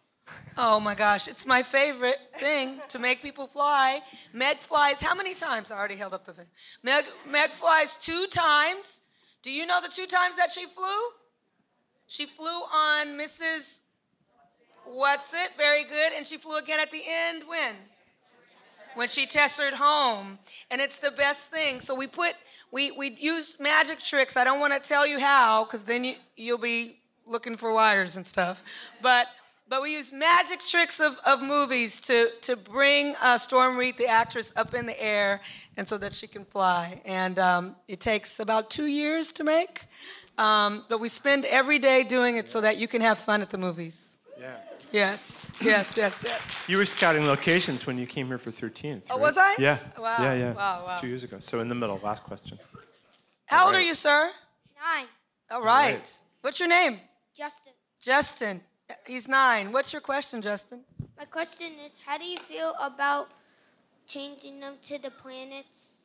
Oh 0.58 0.78
my 0.78 0.94
gosh, 0.94 1.26
it's 1.26 1.46
my 1.46 1.62
favorite 1.62 2.18
thing 2.36 2.80
to 2.88 2.98
make 2.98 3.22
people 3.22 3.46
fly. 3.46 4.02
Meg 4.34 4.58
flies 4.58 5.00
how 5.00 5.14
many 5.14 5.34
times? 5.34 5.70
I 5.70 5.78
already 5.78 5.96
held 5.96 6.12
up 6.12 6.26
the 6.26 6.34
thing. 6.34 6.46
Meg 6.82 7.06
Meg 7.26 7.50
flies 7.52 7.96
two 8.00 8.26
times. 8.26 9.00
Do 9.42 9.50
you 9.50 9.64
know 9.64 9.80
the 9.80 9.88
two 9.88 10.06
times 10.06 10.36
that 10.36 10.50
she 10.50 10.66
flew? 10.66 10.98
She 12.08 12.24
flew 12.24 12.46
on 12.46 13.18
Mrs. 13.18 13.80
Whatsit? 14.88 15.58
Very 15.58 15.84
good. 15.84 16.12
And 16.16 16.26
she 16.26 16.38
flew 16.38 16.56
again 16.56 16.80
at 16.80 16.90
the 16.90 17.02
end 17.06 17.44
when? 17.46 17.74
When 18.94 19.08
she 19.08 19.26
tessered 19.26 19.74
home. 19.74 20.38
And 20.70 20.80
it's 20.80 20.96
the 20.96 21.10
best 21.10 21.50
thing. 21.50 21.82
So 21.82 21.94
we 21.94 22.06
put 22.06 22.32
we 22.72 22.90
we 22.92 23.10
use 23.10 23.60
magic 23.60 23.98
tricks. 24.00 24.38
I 24.38 24.44
don't 24.44 24.58
want 24.58 24.72
to 24.72 24.88
tell 24.88 25.06
you 25.06 25.20
how, 25.20 25.64
because 25.64 25.82
then 25.82 26.02
you 26.02 26.14
you'll 26.34 26.56
be 26.56 26.96
looking 27.26 27.58
for 27.58 27.74
wires 27.74 28.16
and 28.16 28.26
stuff. 28.26 28.64
But 29.02 29.26
but 29.68 29.82
we 29.82 29.92
use 29.92 30.10
magic 30.10 30.60
tricks 30.60 30.98
of, 31.00 31.20
of 31.26 31.42
movies 31.42 32.00
to, 32.00 32.30
to 32.40 32.56
bring 32.56 33.14
uh, 33.20 33.36
Storm 33.36 33.76
Reed, 33.76 33.98
the 33.98 34.06
actress, 34.06 34.50
up 34.56 34.72
in 34.72 34.86
the 34.86 34.98
air 34.98 35.42
and 35.76 35.86
so 35.86 35.98
that 35.98 36.14
she 36.14 36.26
can 36.26 36.46
fly. 36.46 37.02
And 37.04 37.38
um, 37.38 37.76
it 37.86 38.00
takes 38.00 38.40
about 38.40 38.70
two 38.70 38.86
years 38.86 39.30
to 39.32 39.44
make. 39.44 39.82
Um, 40.38 40.84
but 40.88 41.00
we 41.00 41.08
spend 41.08 41.44
every 41.44 41.78
day 41.78 42.04
doing 42.04 42.36
it 42.36 42.50
so 42.50 42.60
that 42.60 42.76
you 42.78 42.86
can 42.88 43.00
have 43.02 43.18
fun 43.18 43.42
at 43.42 43.50
the 43.50 43.58
movies. 43.58 44.18
Yeah. 44.40 44.56
Yes, 44.90 45.50
yes, 45.60 45.96
yes, 45.96 46.18
yes. 46.24 46.40
You 46.66 46.78
were 46.78 46.86
scouting 46.86 47.26
locations 47.26 47.86
when 47.86 47.98
you 47.98 48.06
came 48.06 48.28
here 48.28 48.38
for 48.38 48.50
13th. 48.50 49.06
Oh, 49.10 49.18
was 49.18 49.36
I? 49.36 49.54
Yeah. 49.58 49.78
Wow, 49.98 50.16
Yeah, 50.18 50.32
yeah. 50.34 50.52
wow, 50.52 50.84
wow. 50.86 50.98
two 50.98 51.08
years 51.08 51.24
ago. 51.24 51.38
So 51.40 51.60
in 51.60 51.68
the 51.68 51.74
middle, 51.74 52.00
last 52.02 52.22
question. 52.22 52.58
How 53.46 53.66
old 53.66 53.74
are 53.74 53.82
you, 53.82 53.94
sir? 53.94 54.30
Nine. 54.76 55.06
All 55.50 55.62
right. 55.62 55.94
right. 55.94 56.18
What's 56.40 56.58
your 56.60 56.68
name? 56.68 57.00
Justin. 57.36 57.72
Justin. 58.00 58.60
He's 59.06 59.28
nine. 59.28 59.72
What's 59.72 59.92
your 59.92 60.00
question, 60.00 60.40
Justin? 60.40 60.80
My 61.18 61.24
question 61.24 61.72
is 61.84 61.92
how 62.06 62.16
do 62.16 62.24
you 62.24 62.38
feel 62.38 62.74
about 62.80 63.28
changing 64.06 64.60
them 64.60 64.74
to 64.84 64.98
the 64.98 65.10
planets? 65.10 65.96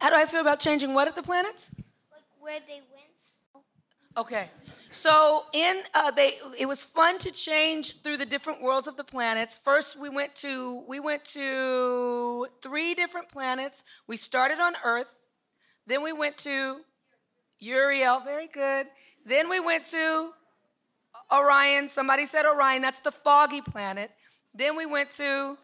How 0.00 0.10
do 0.10 0.16
I 0.16 0.24
feel 0.24 0.40
about 0.40 0.60
changing 0.60 0.94
what 0.94 1.08
at 1.08 1.16
the 1.16 1.22
planets? 1.22 1.70
Like 2.10 2.22
where 2.40 2.60
they 2.66 2.80
went? 2.94 3.17
Okay. 4.16 4.50
So 4.90 5.44
in 5.52 5.82
uh, 5.94 6.10
they, 6.10 6.38
it 6.58 6.66
was 6.66 6.82
fun 6.82 7.18
to 7.18 7.30
change 7.30 8.00
through 8.02 8.16
the 8.16 8.26
different 8.26 8.62
worlds 8.62 8.88
of 8.88 8.96
the 8.96 9.04
planets. 9.04 9.58
First, 9.58 10.00
we 10.00 10.08
went 10.08 10.34
to 10.36 10.82
we 10.88 10.98
went 10.98 11.24
to 11.26 12.46
three 12.62 12.94
different 12.94 13.28
planets. 13.28 13.84
We 14.06 14.16
started 14.16 14.60
on 14.60 14.74
Earth, 14.84 15.18
then 15.88 16.02
we 16.02 16.12
went 16.12 16.36
to 16.38 16.80
Uriel. 17.58 18.20
Very 18.20 18.46
good. 18.46 18.86
Then 19.24 19.48
we 19.48 19.58
went 19.58 19.86
to 19.86 20.30
Orion. 21.32 21.88
Somebody 21.88 22.26
said 22.26 22.44
Orion. 22.44 22.82
That's 22.82 23.00
the 23.00 23.10
foggy 23.10 23.62
planet. 23.62 24.10
Then 24.54 24.76
we 24.76 24.84
went 24.84 25.10
to 25.12 25.56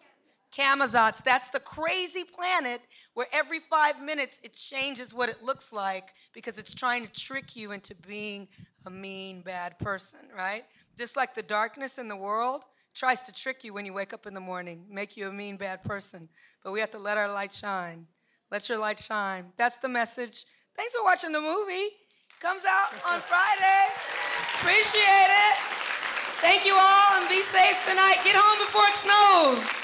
Camazotz. 0.57 1.23
That's 1.23 1.49
the 1.51 1.61
crazy 1.61 2.25
planet 2.25 2.81
where 3.14 3.27
every 3.33 3.59
five 3.59 4.01
minutes 4.03 4.40
it 4.43 4.53
changes 4.53 5.12
what 5.12 5.29
it 5.29 5.43
looks 5.43 5.73
like 5.73 6.14
because 6.33 6.59
it's 6.59 6.75
trying 6.75 7.07
to 7.07 7.12
trick 7.12 7.57
you 7.57 7.73
into 7.73 7.95
being 8.07 8.49
a 8.87 8.90
mean, 8.90 9.43
bad 9.43 9.79
person, 9.79 10.21
right? 10.37 10.64
Just 10.97 11.17
like 11.17 11.35
the 11.35 11.43
darkness 11.43 11.99
in 11.99 12.09
the 12.09 12.17
world 12.17 12.64
tries 12.95 13.23
to 13.23 13.33
trick 13.33 13.64
you 13.64 13.75
when 13.75 13.85
you 13.85 13.93
wake 13.93 14.12
up 14.12 14.27
in 14.27 14.35
the 14.35 14.40
morning, 14.40 14.85
make 14.88 15.17
you 15.17 15.29
a 15.29 15.33
mean, 15.33 15.57
bad 15.57 15.83
person. 15.83 16.29
But 16.62 16.73
we 16.73 16.81
have 16.81 16.93
to 16.93 16.99
let 16.99 17.19
our 17.19 17.33
light 17.33 17.53
shine. 17.53 18.07
Let 18.51 18.69
your 18.69 18.79
light 18.79 19.01
shine. 19.01 19.47
That's 19.57 19.77
the 19.77 19.88
message. 19.88 20.45
Thanks 20.77 20.95
for 20.95 21.03
watching 21.03 21.33
the 21.33 21.40
movie. 21.40 21.88
Comes 22.40 22.62
out 22.69 22.93
on 23.07 23.21
Friday. 23.21 23.87
Appreciate 24.61 25.03
it. 25.03 25.57
Thank 26.40 26.64
you 26.64 26.75
all 26.75 27.21
and 27.21 27.29
be 27.29 27.43
safe 27.43 27.85
tonight. 27.88 28.19
Get 28.23 28.37
home 28.37 28.59
before 28.59 28.85
it 28.87 28.97
snows. 28.97 29.84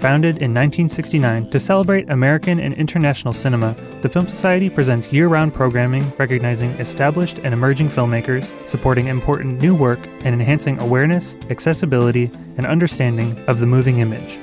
Founded 0.00 0.36
in 0.36 0.54
1969 0.54 1.50
to 1.50 1.58
celebrate 1.58 2.08
American 2.08 2.60
and 2.60 2.72
international 2.74 3.34
cinema, 3.34 3.76
the 4.00 4.08
Film 4.08 4.28
Society 4.28 4.70
presents 4.70 5.12
year 5.12 5.26
round 5.26 5.52
programming 5.52 6.08
recognizing 6.18 6.70
established 6.78 7.38
and 7.38 7.52
emerging 7.52 7.88
filmmakers, 7.88 8.46
supporting 8.66 9.08
important 9.08 9.60
new 9.60 9.74
work, 9.74 9.98
and 10.24 10.28
enhancing 10.28 10.80
awareness, 10.80 11.34
accessibility, 11.50 12.30
and 12.58 12.64
understanding 12.64 13.36
of 13.48 13.58
the 13.58 13.66
moving 13.66 13.98
image. 13.98 14.38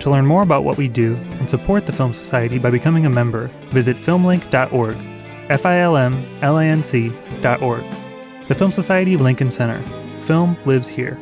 To 0.00 0.10
learn 0.10 0.26
more 0.26 0.42
about 0.42 0.62
what 0.62 0.78
we 0.78 0.86
do 0.86 1.16
and 1.16 1.50
support 1.50 1.86
the 1.86 1.92
Film 1.92 2.14
Society 2.14 2.60
by 2.60 2.70
becoming 2.70 3.04
a 3.04 3.10
member, 3.10 3.48
visit 3.70 3.96
filmlinc.org. 3.96 4.96
F 5.48 5.66
I 5.66 5.80
L 5.80 5.96
M 5.96 6.24
L 6.40 6.58
A 6.58 6.64
N 6.64 6.84
C.org. 6.84 7.84
The 8.46 8.54
Film 8.54 8.70
Society 8.70 9.14
of 9.14 9.20
Lincoln 9.22 9.50
Center. 9.50 9.84
Film 10.22 10.56
lives 10.64 10.86
here. 10.86 11.18